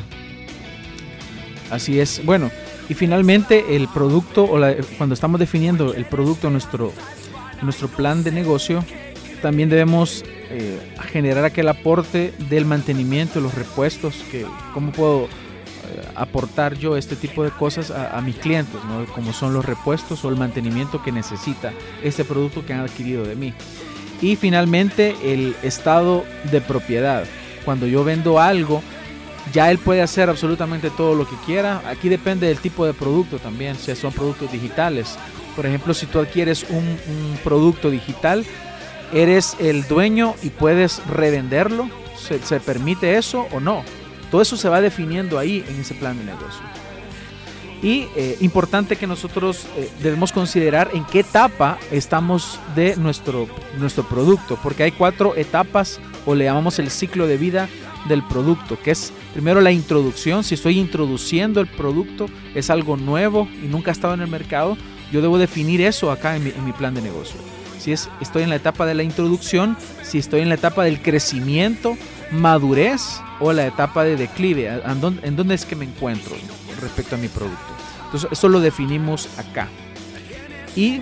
Así 1.71 1.99
es. 1.99 2.25
Bueno, 2.25 2.51
y 2.89 2.95
finalmente 2.95 3.77
el 3.77 3.89
producto, 3.89 4.45
o 4.45 4.61
cuando 4.99 5.15
estamos 5.15 5.41
definiendo 5.41 5.95
el 5.95 6.05
producto 6.05 6.51
nuestro, 6.51 6.93
nuestro 7.63 7.89
plan 7.89 8.23
de 8.23 8.31
negocio, 8.31 8.85
también 9.41 9.69
debemos 9.69 10.25
eh, 10.51 10.79
generar 11.11 11.45
aquel 11.45 11.69
aporte 11.69 12.33
del 12.51 12.65
mantenimiento, 12.65 13.41
los 13.41 13.55
repuestos, 13.55 14.23
que 14.31 14.47
cómo 14.73 14.93
puedo 14.93 15.29
aportar 16.15 16.77
yo 16.77 16.97
este 16.97 17.17
tipo 17.17 17.45
de 17.45 17.51
cosas 17.51 17.91
a, 17.91 18.21
mis 18.21 18.37
clientes, 18.37 18.81
¿no? 18.85 19.05
como 19.13 19.33
son 19.33 19.53
los 19.55 19.65
repuestos 19.65 20.25
o 20.25 20.29
el 20.29 20.37
mantenimiento 20.37 21.03
que 21.03 21.13
necesita 21.13 21.73
este 22.03 22.25
producto 22.25 22.65
que 22.65 22.73
han 22.73 22.81
adquirido 22.81 23.25
de 23.25 23.35
mí. 23.35 23.55
Y 24.21 24.37
finalmente 24.37 25.17
el 25.25 25.57
estado 25.63 26.25
de 26.51 26.61
propiedad. 26.61 27.25
Cuando 27.65 27.87
yo 27.87 28.05
vendo 28.05 28.41
algo, 28.41 28.83
ya 29.53 29.71
él 29.71 29.79
puede 29.79 30.03
hacer 30.03 30.29
absolutamente 30.29 30.91
todo 30.91 31.15
lo 31.15 31.29
que 31.29 31.37
quiera. 31.45 31.83
Aquí 31.89 32.09
depende 32.09 32.47
del 32.47 32.59
tipo 32.59 32.87
de 32.87 32.95
producto 32.95 33.39
también, 33.39 33.77
si 33.77 33.95
son 33.97 34.13
productos 34.13 34.53
digitales. 34.53 35.19
Por 35.57 35.67
ejemplo, 35.67 35.93
si 35.93 36.07
tú 36.07 36.21
adquieres 36.21 36.65
un, 36.71 36.83
producto 37.43 37.91
digital, 37.91 38.45
eres 39.13 39.57
el 39.59 39.87
dueño 39.89 40.35
y 40.43 40.51
puedes 40.51 41.05
revenderlo. 41.07 41.89
¿Se, 42.17 42.39
se 42.41 42.61
permite 42.61 43.19
eso 43.19 43.49
o 43.53 43.59
no? 43.59 43.85
Todo 44.33 44.41
eso 44.41 44.57
se 44.57 44.71
va 44.71 44.81
definiendo 44.81 45.39
ahí 45.39 45.63
en 45.69 45.79
ese 45.79 45.95
plan 45.95 46.17
de 46.19 46.25
negocio. 46.25 46.63
Y 47.83 48.07
eh, 48.17 48.39
importante 48.41 48.97
que 48.97 49.07
nosotros 49.07 49.67
eh, 49.77 49.91
debemos 50.03 50.33
considerar 50.33 50.89
en 50.95 51.05
qué 51.05 51.21
etapa 51.21 51.79
estamos 51.91 52.59
de 52.75 52.97
nuestro, 52.97 53.47
nuestro 53.79 54.09
producto, 54.09 54.59
porque 54.63 54.85
hay 54.85 54.93
cuatro 54.93 55.37
etapas 55.37 56.01
o 56.25 56.35
le 56.35 56.45
llamamos 56.45 56.79
el 56.79 56.91
ciclo 56.91 57.27
de 57.27 57.37
vida 57.37 57.69
del 58.09 58.23
producto, 58.23 58.79
que 58.83 58.93
es 58.93 59.13
primero 59.35 59.61
la 59.61 59.71
introducción, 59.71 60.45
si 60.45 60.55
estoy 60.55 60.79
introduciendo 60.79 61.61
el 61.61 61.67
producto, 61.67 62.27
es 62.55 62.71
algo 62.71 62.97
nuevo 62.97 63.49
y 63.63 63.67
nunca 63.67 63.91
ha 63.91 63.93
estado 63.93 64.15
en 64.15 64.23
el 64.23 64.29
mercado, 64.29 64.79
yo 65.13 65.21
debo 65.21 65.37
definir 65.37 65.83
eso 65.83 66.11
acá 66.11 66.37
en 66.37 66.45
mi, 66.45 66.51
en 66.51 66.65
mi 66.65 66.73
plan 66.73 66.95
de 66.95 67.03
negocio. 67.03 67.37
Si 67.79 67.93
es, 67.93 68.09
estoy 68.21 68.45
en 68.45 68.51
la 68.51 68.57
etapa 68.57 68.87
de 68.87 68.95
la 68.95 69.03
introducción, 69.03 69.77
si 70.03 70.19
estoy 70.19 70.41
en 70.41 70.49
la 70.49 70.55
etapa 70.55 70.85
del 70.85 71.03
crecimiento, 71.03 71.99
madurez 72.33 73.21
o 73.41 73.53
la 73.53 73.67
etapa 73.67 74.05
de 74.05 74.17
declive, 74.17 74.71
¿a- 74.71 74.83
a 74.91 74.95
dónde- 74.95 75.27
en 75.27 75.37
dónde 75.37 75.55
es 75.55 75.65
que 75.65 75.77
me 75.77 75.85
encuentro 75.85 76.35
respecto 76.81 77.15
a 77.15 77.19
mi 77.19 77.29
producto. 77.29 77.59
Entonces, 78.07 78.29
eso 78.33 78.49
lo 78.49 78.61
definimos 78.61 79.29
acá. 79.39 79.69
Y 80.75 81.01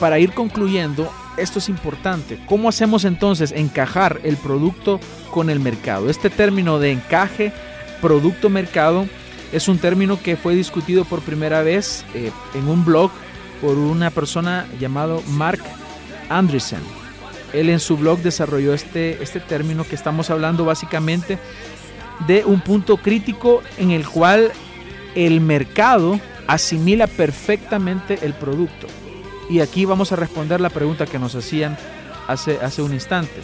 para 0.00 0.18
ir 0.18 0.32
concluyendo, 0.32 1.10
esto 1.36 1.58
es 1.58 1.68
importante. 1.68 2.38
¿Cómo 2.46 2.68
hacemos 2.68 3.04
entonces 3.04 3.52
encajar 3.52 4.20
el 4.24 4.36
producto 4.36 5.00
con 5.30 5.50
el 5.50 5.60
mercado? 5.60 6.08
Este 6.10 6.30
término 6.30 6.78
de 6.78 6.92
encaje 6.92 7.52
producto-mercado 8.00 9.06
es 9.52 9.68
un 9.68 9.78
término 9.78 10.20
que 10.20 10.36
fue 10.36 10.54
discutido 10.54 11.04
por 11.04 11.20
primera 11.20 11.62
vez 11.62 12.04
eh, 12.14 12.30
en 12.54 12.68
un 12.68 12.84
blog 12.84 13.10
por 13.60 13.76
una 13.78 14.10
persona 14.10 14.66
llamado 14.80 15.22
Mark 15.28 15.62
Andreessen. 16.28 16.80
Él 17.52 17.70
en 17.70 17.80
su 17.80 17.96
blog 17.96 18.18
desarrolló 18.18 18.74
este, 18.74 19.22
este 19.22 19.40
término 19.40 19.84
que 19.84 19.94
estamos 19.94 20.30
hablando 20.30 20.64
básicamente 20.64 21.38
de 22.26 22.44
un 22.44 22.60
punto 22.60 22.96
crítico 22.96 23.62
en 23.78 23.90
el 23.90 24.06
cual 24.06 24.52
el 25.14 25.40
mercado 25.40 26.20
asimila 26.46 27.06
perfectamente 27.06 28.18
el 28.22 28.34
producto. 28.34 28.86
Y 29.48 29.60
aquí 29.60 29.84
vamos 29.84 30.12
a 30.12 30.16
responder 30.16 30.60
la 30.60 30.70
pregunta 30.70 31.06
que 31.06 31.18
nos 31.18 31.34
hacían 31.34 31.76
hace, 32.26 32.58
hace 32.60 32.82
un 32.82 32.92
instante. 32.92 33.42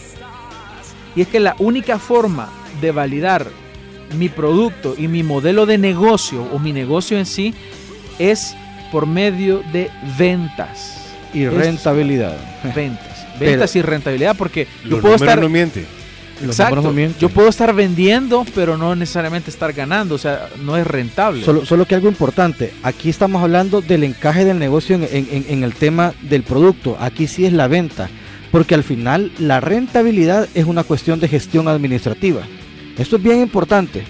Y 1.14 1.22
es 1.22 1.28
que 1.28 1.40
la 1.40 1.54
única 1.58 1.98
forma 1.98 2.48
de 2.80 2.90
validar 2.90 3.46
mi 4.16 4.28
producto 4.28 4.94
y 4.96 5.08
mi 5.08 5.22
modelo 5.22 5.66
de 5.66 5.78
negocio 5.78 6.46
o 6.52 6.58
mi 6.58 6.72
negocio 6.72 7.18
en 7.18 7.26
sí 7.26 7.54
es 8.18 8.54
por 8.90 9.06
medio 9.06 9.62
de 9.72 9.90
ventas. 10.18 10.98
Y 11.32 11.46
rentabilidad. 11.48 12.36
Ventas. 12.74 13.11
Pero- 13.38 13.50
Ventas 13.52 13.74
y 13.76 13.82
rentabilidad 13.82 14.36
porque 14.36 14.66
yo 14.84 15.00
puedo 15.00 15.14
estar... 15.16 15.36
no 16.40 16.48
Exacto. 16.48 16.74
no. 16.76 16.82
Yo 17.20 17.28
puedo 17.28 17.48
estar 17.48 17.72
vendiendo, 17.74 18.44
pero 18.54 18.76
no 18.76 18.96
necesariamente 18.96 19.48
estar 19.50 19.72
ganando. 19.72 20.16
O 20.16 20.18
sea, 20.18 20.48
no 20.62 20.76
es 20.76 20.84
rentable. 20.86 21.44
Solo, 21.44 21.64
solo 21.64 21.86
que 21.86 21.94
algo 21.94 22.08
importante, 22.08 22.72
aquí 22.82 23.10
estamos 23.10 23.42
hablando 23.42 23.80
del 23.80 24.02
encaje 24.02 24.44
del 24.44 24.58
negocio 24.58 24.96
en, 24.96 25.04
en- 25.04 25.28
en- 25.30 25.44
en 25.48 25.62
el 25.64 25.74
tema 25.74 26.14
del 26.22 26.42
producto, 26.42 26.96
aquí 26.98 27.26
sí 27.28 27.44
es 27.46 27.52
la 27.52 27.68
venta, 27.68 28.08
porque 28.50 28.74
al 28.74 28.82
final 28.82 29.30
la 29.38 29.60
rentabilidad 29.60 30.48
es 30.54 30.64
una 30.64 30.82
cuestión 30.84 31.20
de 31.20 31.28
gestión 31.28 31.68
administrativa. 31.68 32.42
Esto 32.98 33.16
es 33.16 33.22
bien 33.22 33.40
importante. 33.40 34.02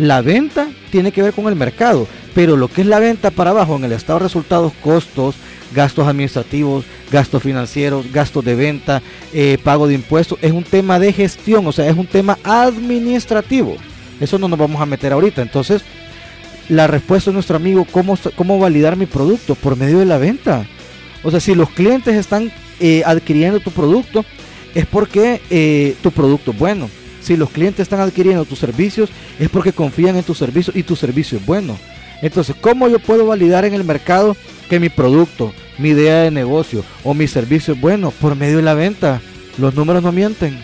La 0.00 0.22
venta 0.22 0.70
tiene 0.90 1.12
que 1.12 1.20
ver 1.20 1.34
con 1.34 1.46
el 1.46 1.56
mercado, 1.56 2.08
pero 2.34 2.56
lo 2.56 2.68
que 2.68 2.80
es 2.80 2.86
la 2.86 3.00
venta 3.00 3.30
para 3.30 3.50
abajo 3.50 3.76
en 3.76 3.84
el 3.84 3.92
estado 3.92 4.18
de 4.18 4.22
resultados, 4.22 4.72
costos, 4.82 5.34
gastos 5.74 6.08
administrativos, 6.08 6.86
gastos 7.12 7.42
financieros, 7.42 8.10
gastos 8.10 8.42
de 8.42 8.54
venta, 8.54 9.02
eh, 9.34 9.58
pago 9.62 9.86
de 9.86 9.92
impuestos, 9.92 10.38
es 10.40 10.52
un 10.52 10.64
tema 10.64 10.98
de 10.98 11.12
gestión, 11.12 11.66
o 11.66 11.72
sea, 11.72 11.86
es 11.86 11.98
un 11.98 12.06
tema 12.06 12.38
administrativo. 12.44 13.76
Eso 14.18 14.38
no 14.38 14.48
nos 14.48 14.58
vamos 14.58 14.80
a 14.80 14.86
meter 14.86 15.12
ahorita. 15.12 15.42
Entonces, 15.42 15.82
la 16.70 16.86
respuesta 16.86 17.30
de 17.30 17.34
nuestro 17.34 17.56
amigo, 17.56 17.86
¿cómo, 17.92 18.16
cómo 18.36 18.58
validar 18.58 18.96
mi 18.96 19.04
producto? 19.04 19.54
Por 19.54 19.76
medio 19.76 19.98
de 19.98 20.06
la 20.06 20.16
venta. 20.16 20.66
O 21.22 21.30
sea, 21.30 21.40
si 21.40 21.54
los 21.54 21.68
clientes 21.68 22.14
están 22.14 22.50
eh, 22.80 23.02
adquiriendo 23.04 23.60
tu 23.60 23.70
producto, 23.70 24.24
es 24.74 24.86
porque 24.86 25.42
eh, 25.50 25.94
tu 26.02 26.10
producto 26.10 26.52
es 26.52 26.58
bueno. 26.58 26.88
Si 27.30 27.36
los 27.36 27.50
clientes 27.50 27.84
están 27.84 28.00
adquiriendo 28.00 28.44
tus 28.44 28.58
servicios, 28.58 29.08
es 29.38 29.48
porque 29.48 29.72
confían 29.72 30.16
en 30.16 30.24
tu 30.24 30.34
servicio 30.34 30.72
y 30.74 30.82
tu 30.82 30.96
servicio 30.96 31.38
es 31.38 31.46
bueno. 31.46 31.78
Entonces, 32.22 32.56
¿cómo 32.60 32.88
yo 32.88 32.98
puedo 32.98 33.24
validar 33.24 33.64
en 33.64 33.72
el 33.72 33.84
mercado 33.84 34.36
que 34.68 34.80
mi 34.80 34.88
producto, 34.88 35.52
mi 35.78 35.90
idea 35.90 36.24
de 36.24 36.32
negocio 36.32 36.84
o 37.04 37.14
mi 37.14 37.28
servicio 37.28 37.74
es 37.74 37.80
bueno? 37.80 38.10
Por 38.10 38.34
medio 38.34 38.56
de 38.56 38.64
la 38.64 38.74
venta. 38.74 39.20
Los 39.58 39.76
números 39.76 40.02
no 40.02 40.10
mienten. 40.10 40.58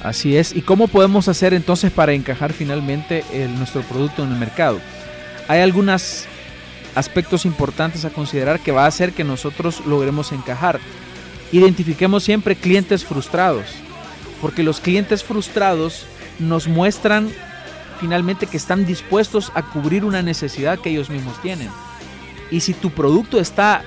Así 0.00 0.36
es. 0.36 0.54
¿Y 0.54 0.60
cómo 0.60 0.86
podemos 0.86 1.26
hacer 1.26 1.54
entonces 1.54 1.90
para 1.90 2.12
encajar 2.12 2.52
finalmente 2.52 3.24
nuestro 3.58 3.82
producto 3.82 4.22
en 4.22 4.30
el 4.30 4.38
mercado? 4.38 4.78
Hay 5.48 5.58
algunos 5.58 6.26
aspectos 6.94 7.44
importantes 7.44 8.04
a 8.04 8.10
considerar 8.10 8.60
que 8.60 8.70
va 8.70 8.84
a 8.84 8.88
hacer 8.88 9.10
que 9.10 9.24
nosotros 9.24 9.84
logremos 9.84 10.30
encajar. 10.30 10.78
Identifiquemos 11.50 12.22
siempre 12.22 12.54
clientes 12.54 13.04
frustrados. 13.04 13.66
Porque 14.40 14.62
los 14.62 14.80
clientes 14.80 15.22
frustrados 15.24 16.06
nos 16.38 16.68
muestran 16.68 17.30
finalmente 18.00 18.46
que 18.46 18.56
están 18.56 18.86
dispuestos 18.86 19.52
a 19.54 19.62
cubrir 19.62 20.04
una 20.04 20.22
necesidad 20.22 20.78
que 20.78 20.90
ellos 20.90 21.10
mismos 21.10 21.40
tienen. 21.42 21.68
Y 22.50 22.60
si 22.60 22.72
tu 22.74 22.90
producto 22.90 23.38
está 23.38 23.82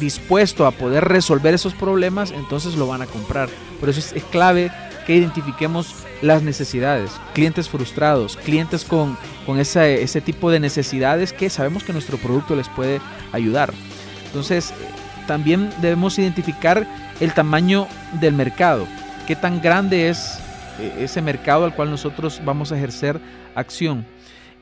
dispuesto 0.00 0.66
a 0.66 0.70
poder 0.70 1.04
resolver 1.04 1.54
esos 1.54 1.74
problemas, 1.74 2.30
entonces 2.30 2.74
lo 2.76 2.86
van 2.86 3.02
a 3.02 3.06
comprar. 3.06 3.48
Por 3.80 3.88
eso 3.88 4.00
es, 4.00 4.24
clave 4.30 4.72
que 5.06 5.16
identifiquemos 5.16 5.94
las 6.22 6.42
necesidades, 6.42 7.12
clientes 7.34 7.68
frustrados, 7.68 8.36
clientes 8.36 8.84
con, 8.84 9.16
con 9.46 9.58
esa- 9.60 9.86
ese 9.86 10.20
tipo 10.20 10.50
de 10.50 10.60
necesidades 10.60 11.32
que 11.32 11.48
sabemos 11.50 11.84
que 11.84 11.92
nuestro 11.92 12.16
producto 12.18 12.56
les 12.56 12.68
puede 12.68 13.00
ayudar. 13.32 13.72
Entonces, 14.26 14.72
también 15.26 15.70
debemos 15.80 16.18
identificar 16.18 16.86
el 17.20 17.32
tamaño 17.34 17.86
del 18.20 18.34
mercado, 18.34 18.86
qué 19.28 19.36
tan 19.36 19.60
grande 19.60 20.08
es 20.08 20.38
eh, 20.80 21.00
ese 21.00 21.20
mercado 21.20 21.66
al 21.66 21.74
cual 21.74 21.90
nosotros 21.90 22.40
vamos 22.46 22.72
a 22.72 22.78
ejercer 22.78 23.20
acción 23.54 24.06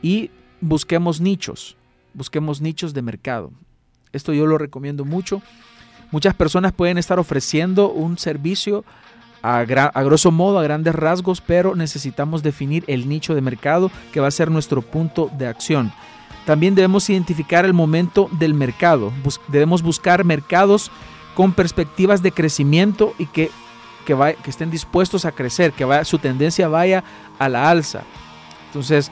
y 0.03 0.33
busquemos 0.61 1.21
nichos, 1.21 1.77
busquemos 2.15 2.61
nichos 2.61 2.93
de 2.93 3.01
mercado. 3.01 3.53
Esto 4.13 4.33
yo 4.33 4.45
lo 4.45 4.59
recomiendo 4.59 5.05
mucho. 5.05 5.41
Muchas 6.11 6.35
personas 6.35 6.73
pueden 6.73 6.99
estar 6.99 7.21
ofreciendo 7.21 7.93
un 7.93 8.19
servicio 8.19 8.85
a, 9.41 9.59
a 9.59 10.03
grosso 10.03 10.33
modo, 10.33 10.59
a 10.59 10.65
grandes 10.65 10.97
rasgos, 10.97 11.41
pero 11.41 11.77
necesitamos 11.77 12.43
definir 12.43 12.83
el 12.89 13.09
nicho 13.09 13.37
de 13.37 13.43
mercado 13.43 13.93
que 14.13 14.19
va 14.19 14.27
a 14.27 14.33
ser 14.33 14.51
nuestro 14.51 14.83
punto 14.83 15.31
de 15.39 15.47
acción. 15.47 15.93
También 16.45 16.75
debemos 16.75 17.09
identificar 17.09 17.65
el 17.65 17.73
momento 17.73 18.29
del 18.33 18.53
mercado. 18.53 19.13
Debemos 19.47 19.83
buscar 19.83 20.25
mercados 20.25 20.91
con 21.37 21.53
perspectivas 21.53 22.21
de 22.21 22.33
crecimiento 22.33 23.15
y 23.17 23.27
que, 23.27 23.53
que, 24.07 24.15
va- 24.15 24.33
que 24.33 24.49
estén 24.49 24.71
dispuestos 24.71 25.27
a 25.27 25.33
crecer, 25.33 25.73
que 25.73 25.85
vaya- 25.85 26.05
su 26.07 26.19
tendencia 26.19 26.69
vaya 26.69 27.05
a 27.39 27.49
la 27.51 27.69
alza. 27.69 28.03
Entonces, 28.69 29.11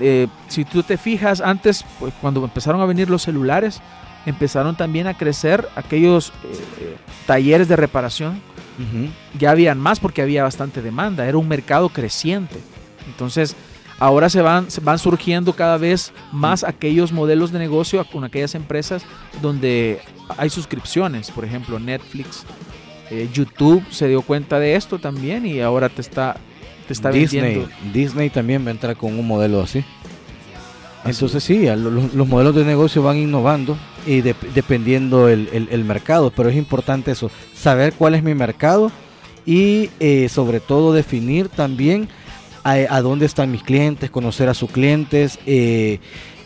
eh, 0.00 0.28
si 0.48 0.64
tú 0.64 0.82
te 0.82 0.96
fijas, 0.96 1.42
antes, 1.42 1.84
pues, 2.00 2.14
cuando 2.22 2.42
empezaron 2.42 2.80
a 2.80 2.86
venir 2.86 3.10
los 3.10 3.20
celulares, 3.22 3.82
empezaron 4.24 4.76
también 4.76 5.06
a 5.08 5.14
crecer 5.18 5.68
aquellos 5.76 6.30
eh, 6.30 6.32
eh, 6.80 6.96
talleres 7.26 7.68
de 7.68 7.76
reparación. 7.76 8.40
Ya 9.38 9.50
habían 9.50 9.78
más 9.78 10.00
porque 10.00 10.22
había 10.22 10.42
bastante 10.42 10.80
demanda, 10.82 11.26
era 11.26 11.36
un 11.36 11.46
mercado 11.46 11.88
creciente. 11.90 12.56
Entonces, 13.06 13.54
ahora 14.00 14.28
se 14.30 14.40
van, 14.42 14.70
se 14.70 14.80
van 14.80 14.98
surgiendo 14.98 15.52
cada 15.52 15.76
vez 15.76 16.12
más 16.32 16.64
aquellos 16.64 17.12
modelos 17.12 17.52
de 17.52 17.58
negocio 17.60 18.04
con 18.10 18.24
aquellas 18.24 18.54
empresas 18.56 19.04
donde 19.40 20.00
hay 20.36 20.50
suscripciones, 20.50 21.30
por 21.30 21.44
ejemplo, 21.44 21.78
Netflix, 21.78 22.44
eh, 23.12 23.28
YouTube 23.32 23.84
se 23.90 24.08
dio 24.08 24.22
cuenta 24.22 24.58
de 24.58 24.74
esto 24.76 24.98
también 24.98 25.44
y 25.46 25.60
ahora 25.60 25.88
te 25.88 26.00
está, 26.00 26.36
te 26.86 26.92
está 26.92 27.10
Disney, 27.10 27.40
vendiendo. 27.42 27.70
Disney 27.92 28.30
también 28.30 28.64
va 28.64 28.68
a 28.68 28.72
entrar 28.72 28.96
con 28.96 29.18
un 29.18 29.26
modelo 29.26 29.60
así. 29.60 29.84
Así 31.04 31.10
Entonces 31.10 31.42
sí, 31.42 31.66
los, 31.66 32.14
los 32.14 32.28
modelos 32.28 32.54
de 32.54 32.64
negocio 32.64 33.02
van 33.02 33.16
innovando 33.16 33.76
y 34.06 34.20
de- 34.20 34.36
dependiendo 34.54 35.28
el, 35.28 35.48
el- 35.52 35.68
el 35.70 35.84
mercado, 35.84 36.30
pero 36.34 36.48
es 36.48 36.56
importante 36.56 37.10
eso, 37.10 37.30
saber 37.54 37.92
cuál 37.94 38.14
es 38.14 38.22
mi 38.22 38.34
mercado 38.34 38.90
y 39.44 39.90
eh, 39.98 40.28
sobre 40.28 40.60
todo 40.60 40.92
definir 40.92 41.48
también 41.48 42.08
a, 42.62 42.74
a 42.88 43.02
dónde 43.02 43.26
están 43.26 43.50
mis 43.50 43.64
clientes, 43.64 44.10
conocer 44.10 44.48
a 44.48 44.54
sus 44.54 44.70
clientes, 44.70 45.40
eh, 45.46 45.98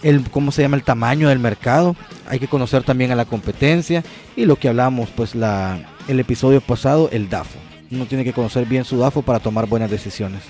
el, 0.02 0.22
cómo 0.30 0.50
se 0.52 0.62
llama 0.62 0.76
el 0.78 0.82
tamaño 0.84 1.28
del 1.28 1.38
mercado, 1.38 1.94
hay 2.26 2.38
que 2.38 2.48
conocer 2.48 2.82
también 2.82 3.12
a 3.12 3.16
la 3.16 3.26
competencia 3.26 4.02
y 4.36 4.46
lo 4.46 4.56
que 4.56 4.68
hablamos 4.68 5.10
pues 5.14 5.34
la, 5.34 5.78
el 6.08 6.20
episodio 6.20 6.60
pasado, 6.60 7.08
el 7.12 7.28
DAFO. 7.28 7.58
Uno 7.90 8.06
tiene 8.06 8.24
que 8.24 8.32
conocer 8.32 8.66
bien 8.66 8.84
su 8.84 8.98
DAFO 8.98 9.22
para 9.22 9.38
tomar 9.40 9.66
buenas 9.66 9.90
decisiones. 9.90 10.42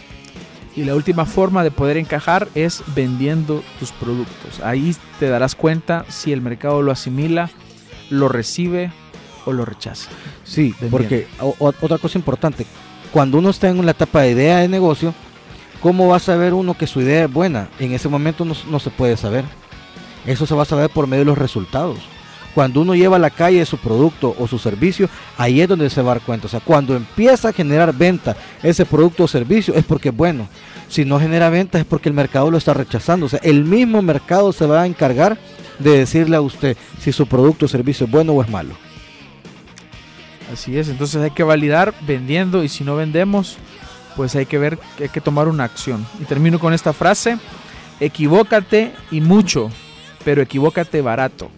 Y 0.74 0.84
la 0.84 0.94
última 0.94 1.24
forma 1.24 1.64
de 1.64 1.70
poder 1.70 1.96
encajar 1.96 2.48
es 2.54 2.82
vendiendo 2.94 3.62
tus 3.78 3.92
productos. 3.92 4.60
Ahí 4.62 4.94
te 5.18 5.28
darás 5.28 5.54
cuenta 5.54 6.04
si 6.08 6.32
el 6.32 6.42
mercado 6.42 6.82
lo 6.82 6.92
asimila, 6.92 7.50
lo 8.10 8.28
recibe 8.28 8.90
o 9.46 9.52
lo 9.52 9.64
rechaza. 9.64 10.10
Sí, 10.44 10.74
Vendiendo. 10.80 10.90
porque 10.90 11.26
o- 11.40 11.56
otra 11.58 11.96
cosa 11.98 12.18
importante, 12.18 12.66
cuando 13.10 13.38
uno 13.38 13.50
está 13.50 13.68
en 13.68 13.84
la 13.86 13.92
etapa 13.92 14.20
de 14.22 14.32
idea 14.32 14.58
de 14.58 14.68
negocio, 14.68 15.14
¿cómo 15.80 16.08
va 16.08 16.16
a 16.16 16.20
saber 16.20 16.52
uno 16.52 16.74
que 16.76 16.86
su 16.86 17.00
idea 17.00 17.24
es 17.24 17.32
buena? 17.32 17.68
En 17.78 17.92
ese 17.92 18.08
momento 18.10 18.44
no, 18.44 18.54
no 18.70 18.78
se 18.78 18.90
puede 18.90 19.16
saber. 19.16 19.44
Eso 20.26 20.44
se 20.46 20.54
va 20.54 20.62
a 20.62 20.66
saber 20.66 20.90
por 20.90 21.06
medio 21.06 21.20
de 21.24 21.30
los 21.30 21.38
resultados. 21.38 21.98
Cuando 22.56 22.80
uno 22.80 22.94
lleva 22.94 23.16
a 23.16 23.18
la 23.18 23.28
calle 23.28 23.66
su 23.66 23.76
producto 23.76 24.34
o 24.38 24.48
su 24.48 24.58
servicio, 24.58 25.10
ahí 25.36 25.60
es 25.60 25.68
donde 25.68 25.90
se 25.90 26.00
va 26.00 26.12
a 26.12 26.14
dar 26.14 26.24
cuenta. 26.24 26.46
O 26.46 26.48
sea, 26.48 26.60
cuando 26.60 26.96
empieza 26.96 27.50
a 27.50 27.52
generar 27.52 27.92
venta 27.92 28.34
ese 28.62 28.86
producto 28.86 29.24
o 29.24 29.28
servicio 29.28 29.74
es 29.74 29.84
porque 29.84 30.08
es 30.08 30.16
bueno. 30.16 30.48
Si 30.88 31.04
no 31.04 31.20
genera 31.20 31.50
venta 31.50 31.78
es 31.78 31.84
porque 31.84 32.08
el 32.08 32.14
mercado 32.14 32.50
lo 32.50 32.56
está 32.56 32.72
rechazando. 32.72 33.26
O 33.26 33.28
sea, 33.28 33.40
el 33.42 33.66
mismo 33.66 34.00
mercado 34.00 34.54
se 34.54 34.64
va 34.64 34.80
a 34.80 34.86
encargar 34.86 35.36
de 35.78 35.98
decirle 35.98 36.34
a 36.34 36.40
usted 36.40 36.78
si 36.98 37.12
su 37.12 37.26
producto 37.26 37.66
o 37.66 37.68
servicio 37.68 38.06
es 38.06 38.10
bueno 38.10 38.32
o 38.32 38.42
es 38.42 38.48
malo. 38.48 38.74
Así 40.50 40.78
es, 40.78 40.88
entonces 40.88 41.22
hay 41.22 41.32
que 41.32 41.42
validar 41.42 41.92
vendiendo 42.06 42.64
y 42.64 42.70
si 42.70 42.84
no 42.84 42.96
vendemos, 42.96 43.58
pues 44.16 44.34
hay 44.34 44.46
que 44.46 44.56
ver 44.56 44.78
hay 44.98 45.10
que 45.10 45.20
tomar 45.20 45.48
una 45.48 45.64
acción. 45.64 46.06
Y 46.22 46.24
termino 46.24 46.58
con 46.58 46.72
esta 46.72 46.94
frase, 46.94 47.36
equivócate 48.00 48.94
y 49.10 49.20
mucho, 49.20 49.68
pero 50.24 50.40
equivócate 50.40 51.02
barato. 51.02 51.50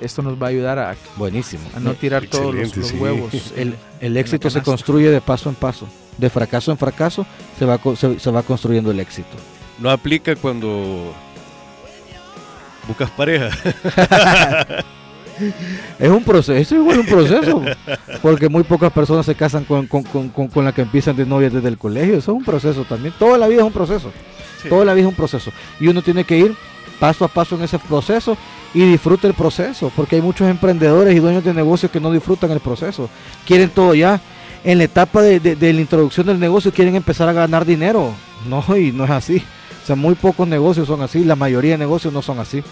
Esto 0.00 0.22
nos 0.22 0.40
va 0.40 0.46
a 0.46 0.50
ayudar 0.50 0.78
a, 0.78 0.96
Buenísimo. 1.16 1.62
a 1.76 1.80
no 1.80 1.94
tirar 1.94 2.24
todos 2.26 2.54
los, 2.54 2.68
Excelente, 2.68 2.80
los 2.80 2.88
sí. 2.88 2.96
huevos. 2.96 3.52
El, 3.56 3.74
el 4.00 4.16
éxito 4.16 4.48
se 4.50 4.62
construye 4.62 5.10
de 5.10 5.20
paso 5.20 5.48
en 5.48 5.54
paso. 5.54 5.86
De 6.18 6.28
fracaso 6.30 6.70
en 6.72 6.78
fracaso 6.78 7.26
se 7.58 7.64
va, 7.64 7.78
se, 7.96 8.18
se 8.18 8.30
va 8.30 8.42
construyendo 8.42 8.90
el 8.90 9.00
éxito. 9.00 9.28
No 9.78 9.90
aplica 9.90 10.34
cuando 10.36 11.12
buscas 12.86 13.10
pareja. 13.10 13.50
Es 15.98 16.08
un 16.10 16.22
proceso, 16.22 16.52
es 16.54 16.70
igual 16.72 16.98
un 17.00 17.06
proceso. 17.06 17.62
Porque 18.20 18.48
muy 18.50 18.62
pocas 18.62 18.92
personas 18.92 19.24
se 19.24 19.34
casan 19.34 19.64
con, 19.64 19.86
con- 19.86 20.02
con- 20.02 20.28
con- 20.28 20.48
con 20.48 20.64
la 20.66 20.72
que 20.72 20.82
empiezan 20.82 21.16
de 21.16 21.24
novias 21.24 21.50
desde 21.52 21.68
el 21.68 21.78
colegio. 21.78 22.18
Eso 22.18 22.32
es 22.32 22.36
un 22.38 22.44
proceso 22.44 22.84
también. 22.84 23.14
Toda 23.18 23.38
la 23.38 23.48
vida 23.48 23.60
es 23.60 23.66
un 23.66 23.72
proceso. 23.72 24.12
Sí. 24.62 24.68
Toda 24.68 24.84
la 24.84 24.92
vida 24.92 25.04
es 25.04 25.08
un 25.08 25.14
proceso. 25.16 25.50
Y 25.78 25.88
uno 25.88 26.02
tiene 26.02 26.24
que 26.24 26.36
ir 26.36 26.54
paso 27.00 27.24
a 27.24 27.28
paso 27.28 27.56
en 27.56 27.62
ese 27.62 27.78
proceso 27.80 28.36
y 28.72 28.80
disfruta 28.84 29.26
el 29.26 29.34
proceso. 29.34 29.90
Porque 29.96 30.16
hay 30.16 30.22
muchos 30.22 30.48
emprendedores 30.48 31.16
y 31.16 31.18
dueños 31.18 31.42
de 31.42 31.52
negocios 31.54 31.90
que 31.90 31.98
no 31.98 32.12
disfrutan 32.12 32.50
el 32.52 32.60
proceso. 32.60 33.08
Quieren 33.46 33.70
todo 33.70 33.94
ya. 33.94 34.20
En 34.62 34.76
la 34.78 34.84
etapa 34.84 35.22
de, 35.22 35.40
de- 35.40 35.56
de 35.56 35.72
la 35.72 35.80
introducción 35.80 36.26
del 36.26 36.38
negocio 36.38 36.70
quieren 36.72 36.94
empezar 36.94 37.28
a 37.28 37.32
ganar 37.32 37.64
dinero. 37.64 38.12
No, 38.48 38.62
y 38.76 38.92
no 38.92 39.04
es 39.04 39.10
así. 39.10 39.42
O 39.82 39.86
sea, 39.86 39.96
muy 39.96 40.14
pocos 40.14 40.46
negocios 40.46 40.86
son 40.86 41.00
así. 41.02 41.24
La 41.24 41.34
mayoría 41.34 41.72
de 41.72 41.78
negocios 41.78 42.12
no 42.12 42.20
son 42.22 42.38
así. 42.38 42.62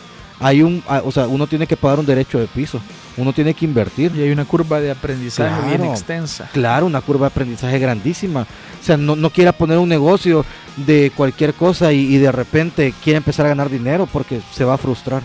Hay 0.41 0.63
un, 0.63 0.83
ah, 0.89 1.03
o 1.05 1.11
sea, 1.11 1.27
uno 1.27 1.47
tiene 1.47 1.67
que 1.67 1.77
pagar 1.77 1.99
un 1.99 2.07
derecho 2.07 2.39
de 2.39 2.47
piso. 2.47 2.81
Uno 3.17 3.33
tiene 3.33 3.55
que 3.55 3.65
invertir. 3.65 4.13
Y 4.15 4.23
hay 4.23 4.31
una 4.31 4.45
curva 4.45 4.81
de 4.81 4.91
aprendizaje 4.91 5.67
bien 5.67 5.79
Claro. 5.79 5.93
extensa. 5.93 6.49
Claro, 6.53 6.87
una 6.87 7.01
curva 7.01 7.27
de 7.27 7.33
aprendizaje 7.33 7.79
grandísima. 7.79 8.43
O 8.43 8.85
sea, 8.85 8.97
no, 8.97 9.17
no 9.17 9.31
quiera 9.31 9.53
poner 9.53 9.79
un 9.79 9.89
negocio 9.89 10.45
de 10.77 11.11
cualquier 11.17 11.55
cosa 11.55 11.93
y, 11.93 12.15
y 12.15 12.19
de 12.19 12.31
repente 12.31 12.95
quiere 13.03 13.17
empezar 13.17 13.47
a 13.47 13.51
ganar 13.51 13.69
dinero 13.69 14.09
porque 14.13 14.41
se 14.53 14.65
va 14.65 14.75
a 14.75 14.79
frustrar. 14.79 15.23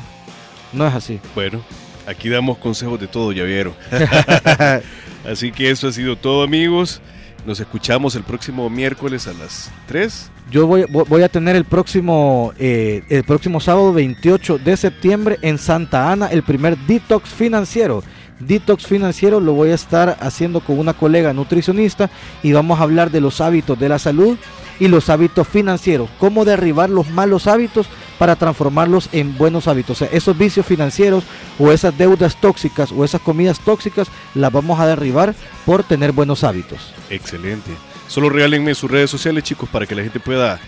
No 0.72 0.88
es 0.88 0.94
así. 0.96 1.20
Bueno, 1.36 1.62
aquí 2.08 2.30
damos 2.30 2.58
consejos 2.58 3.00
de 3.00 3.08
todo, 3.08 3.32
ya 3.32 3.44
vieron. 3.44 3.74
Así 5.30 5.52
que 5.52 5.70
eso 5.72 5.88
ha 5.88 5.92
sido 5.92 6.18
todo, 6.18 6.44
amigos. 6.44 7.02
Nos 7.46 7.60
escuchamos 7.60 8.16
el 8.16 8.24
próximo 8.24 8.70
miércoles 8.70 9.28
a 9.28 9.34
las 9.34 9.70
3. 9.88 10.30
Yo 10.50 10.66
voy, 10.66 10.86
voy- 10.90 11.24
a 11.24 11.30
tener 11.30 11.56
el 11.56 11.66
próximo, 11.66 12.54
eh, 12.58 13.04
el 13.10 13.24
próximo 13.24 13.60
sábado 13.60 13.92
28 13.92 14.58
de 14.60 14.78
septiembre 14.78 15.40
en 15.42 15.58
Santa 15.58 16.12
Ana 16.12 16.28
el 16.28 16.44
primer 16.44 16.78
detox 16.78 17.30
financiero. 17.30 18.04
Detox 18.40 18.86
financiero 18.86 19.40
lo 19.40 19.54
voy 19.54 19.72
a 19.72 19.76
estar 19.76 20.18
haciendo 20.20 20.60
con 20.60 20.80
una 20.80 20.94
colega 20.94 21.34
nutricionista 21.34 22.10
y 22.42 22.52
vamos 22.54 22.80
a 22.80 22.84
hablar 22.84 23.12
de 23.12 23.22
los 23.22 23.42
hábitos 23.42 23.80
de 23.80 23.90
la 23.90 24.00
salud 24.00 24.38
y 24.80 24.88
los 24.88 25.10
hábitos 25.10 25.48
financieros, 25.48 26.10
cómo 26.20 26.46
derribar 26.46 26.90
los 26.90 27.10
malos 27.10 27.48
hábitos 27.48 27.88
para 28.18 28.36
transformarlos 28.36 29.10
en 29.12 29.38
buenos 29.38 29.68
hábitos. 29.68 30.02
O 30.02 30.06
sea, 30.06 30.16
esos 30.16 30.38
vicios 30.38 30.66
financieros 30.66 31.24
o 31.60 31.72
esas 31.72 31.98
deudas 31.98 32.36
tóxicas 32.40 32.92
o 32.92 33.04
esas 33.06 33.22
comidas 33.22 33.60
tóxicas 33.60 34.08
las 34.34 34.52
vamos 34.52 34.80
a 34.80 34.88
derribar 34.88 35.36
por 35.66 35.84
tener 35.84 36.12
buenos 36.12 36.44
hábitos. 36.44 36.94
Excelente. 37.10 37.72
Solo 38.08 38.30
regálenme 38.30 38.76
sus 38.76 38.90
redes 38.92 39.10
sociales, 39.10 39.44
chicos, 39.44 39.70
para 39.70 39.86
que 39.86 39.96
la 39.96 40.04
gente 40.04 40.20
pueda 40.20 40.60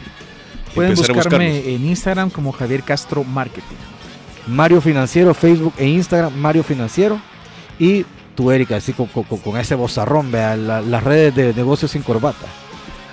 Pueden 0.73 0.91
empezar 0.91 1.12
a 1.12 1.13
buscarme 1.13 1.49
buscarlos. 1.49 1.82
en 1.82 1.88
Instagram 1.88 2.30
como 2.30 2.51
Javier 2.51 2.84
Castro 2.84 3.23
Marketing. 3.23 3.75
Mario 4.47 4.82
Financiero, 4.82 5.34
Facebook 5.34 5.73
e 5.78 5.88
Instagram, 5.88 6.34
Mario 6.36 6.63
Financiero. 6.63 7.19
Y 7.79 8.05
tú, 8.35 8.51
Erika, 8.51 8.77
así 8.77 8.93
con, 8.93 9.07
con- 9.07 9.23
con 9.23 9.57
ese 9.57 9.75
bozarrón, 9.75 10.31
vea, 10.31 10.55
la- 10.55 10.81
las 10.81 11.03
redes 11.03 11.35
de 11.35 11.53
negocios 11.53 11.91
sin 11.91 12.01
corbata. 12.01 12.45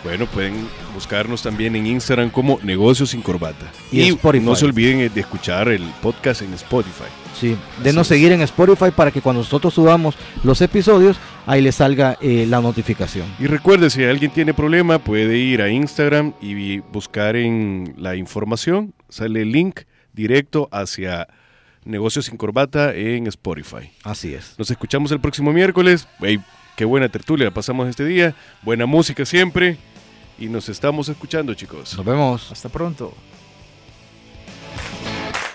Bueno, 0.05 0.27
pueden 0.27 0.55
buscarnos 0.94 1.42
también 1.42 1.77
en 1.77 1.87
Instagram 1.87 2.31
como 2.31 2.59
Negocios 2.64 3.11
sin 3.11 3.22
Corbata. 3.22 3.70
Y 3.92 4.18
no 4.40 4.57
se 4.57 4.64
olviden 4.64 5.12
de 5.14 5.20
escuchar 5.20 5.68
el 5.68 5.83
podcast 6.03 6.42
en 6.42 6.53
Spotify. 6.55 7.05
Sí, 7.40 7.57
denos 7.85 8.09
seguir 8.09 8.33
en 8.33 8.40
Spotify 8.42 8.90
para 8.90 9.12
que 9.12 9.20
cuando 9.20 9.42
nosotros 9.42 9.72
subamos 9.72 10.16
los 10.42 10.61
episodios, 10.61 11.18
ahí 11.46 11.62
les 11.62 11.77
salga 11.77 12.18
eh, 12.20 12.46
la 12.48 12.61
notificación. 12.61 13.27
Y 13.38 13.46
recuerde, 13.46 13.90
si 13.90 14.03
alguien 14.03 14.33
tiene 14.33 14.53
problema, 14.55 14.98
puede 14.98 15.38
ir 15.38 15.62
a 15.62 15.68
Instagram 15.70 16.33
y 16.40 16.81
buscar 16.81 17.37
en 17.37 17.94
la 17.96 18.16
información, 18.16 18.94
sale 19.09 19.42
el 19.42 19.53
link 19.53 19.83
directo 20.12 20.68
hacia 20.72 21.29
Negocios 21.85 22.27
sin 22.27 22.37
Corbata 22.37 22.95
en 22.95 23.27
Spotify. 23.27 23.90
Así 24.05 24.35
es. 24.35 24.55
Nos 24.59 24.71
escuchamos 24.71 25.11
el 25.12 25.21
próximo 25.21 25.53
miércoles. 25.53 26.07
Ey, 26.21 26.40
qué 26.77 26.85
buena 26.85 27.09
tertulia 27.09 27.47
la 27.47 27.51
pasamos 27.51 27.88
este 27.88 28.05
día. 28.05 28.35
Buena 28.62 28.87
música 28.87 29.25
siempre. 29.25 29.79
Y 30.38 30.47
nos 30.47 30.68
estamos 30.68 31.09
escuchando, 31.09 31.55
chicos. 31.55 31.97
Nos 31.97 32.07
vemos. 32.07 32.51
Hasta 32.53 32.68
pronto. 32.68 33.14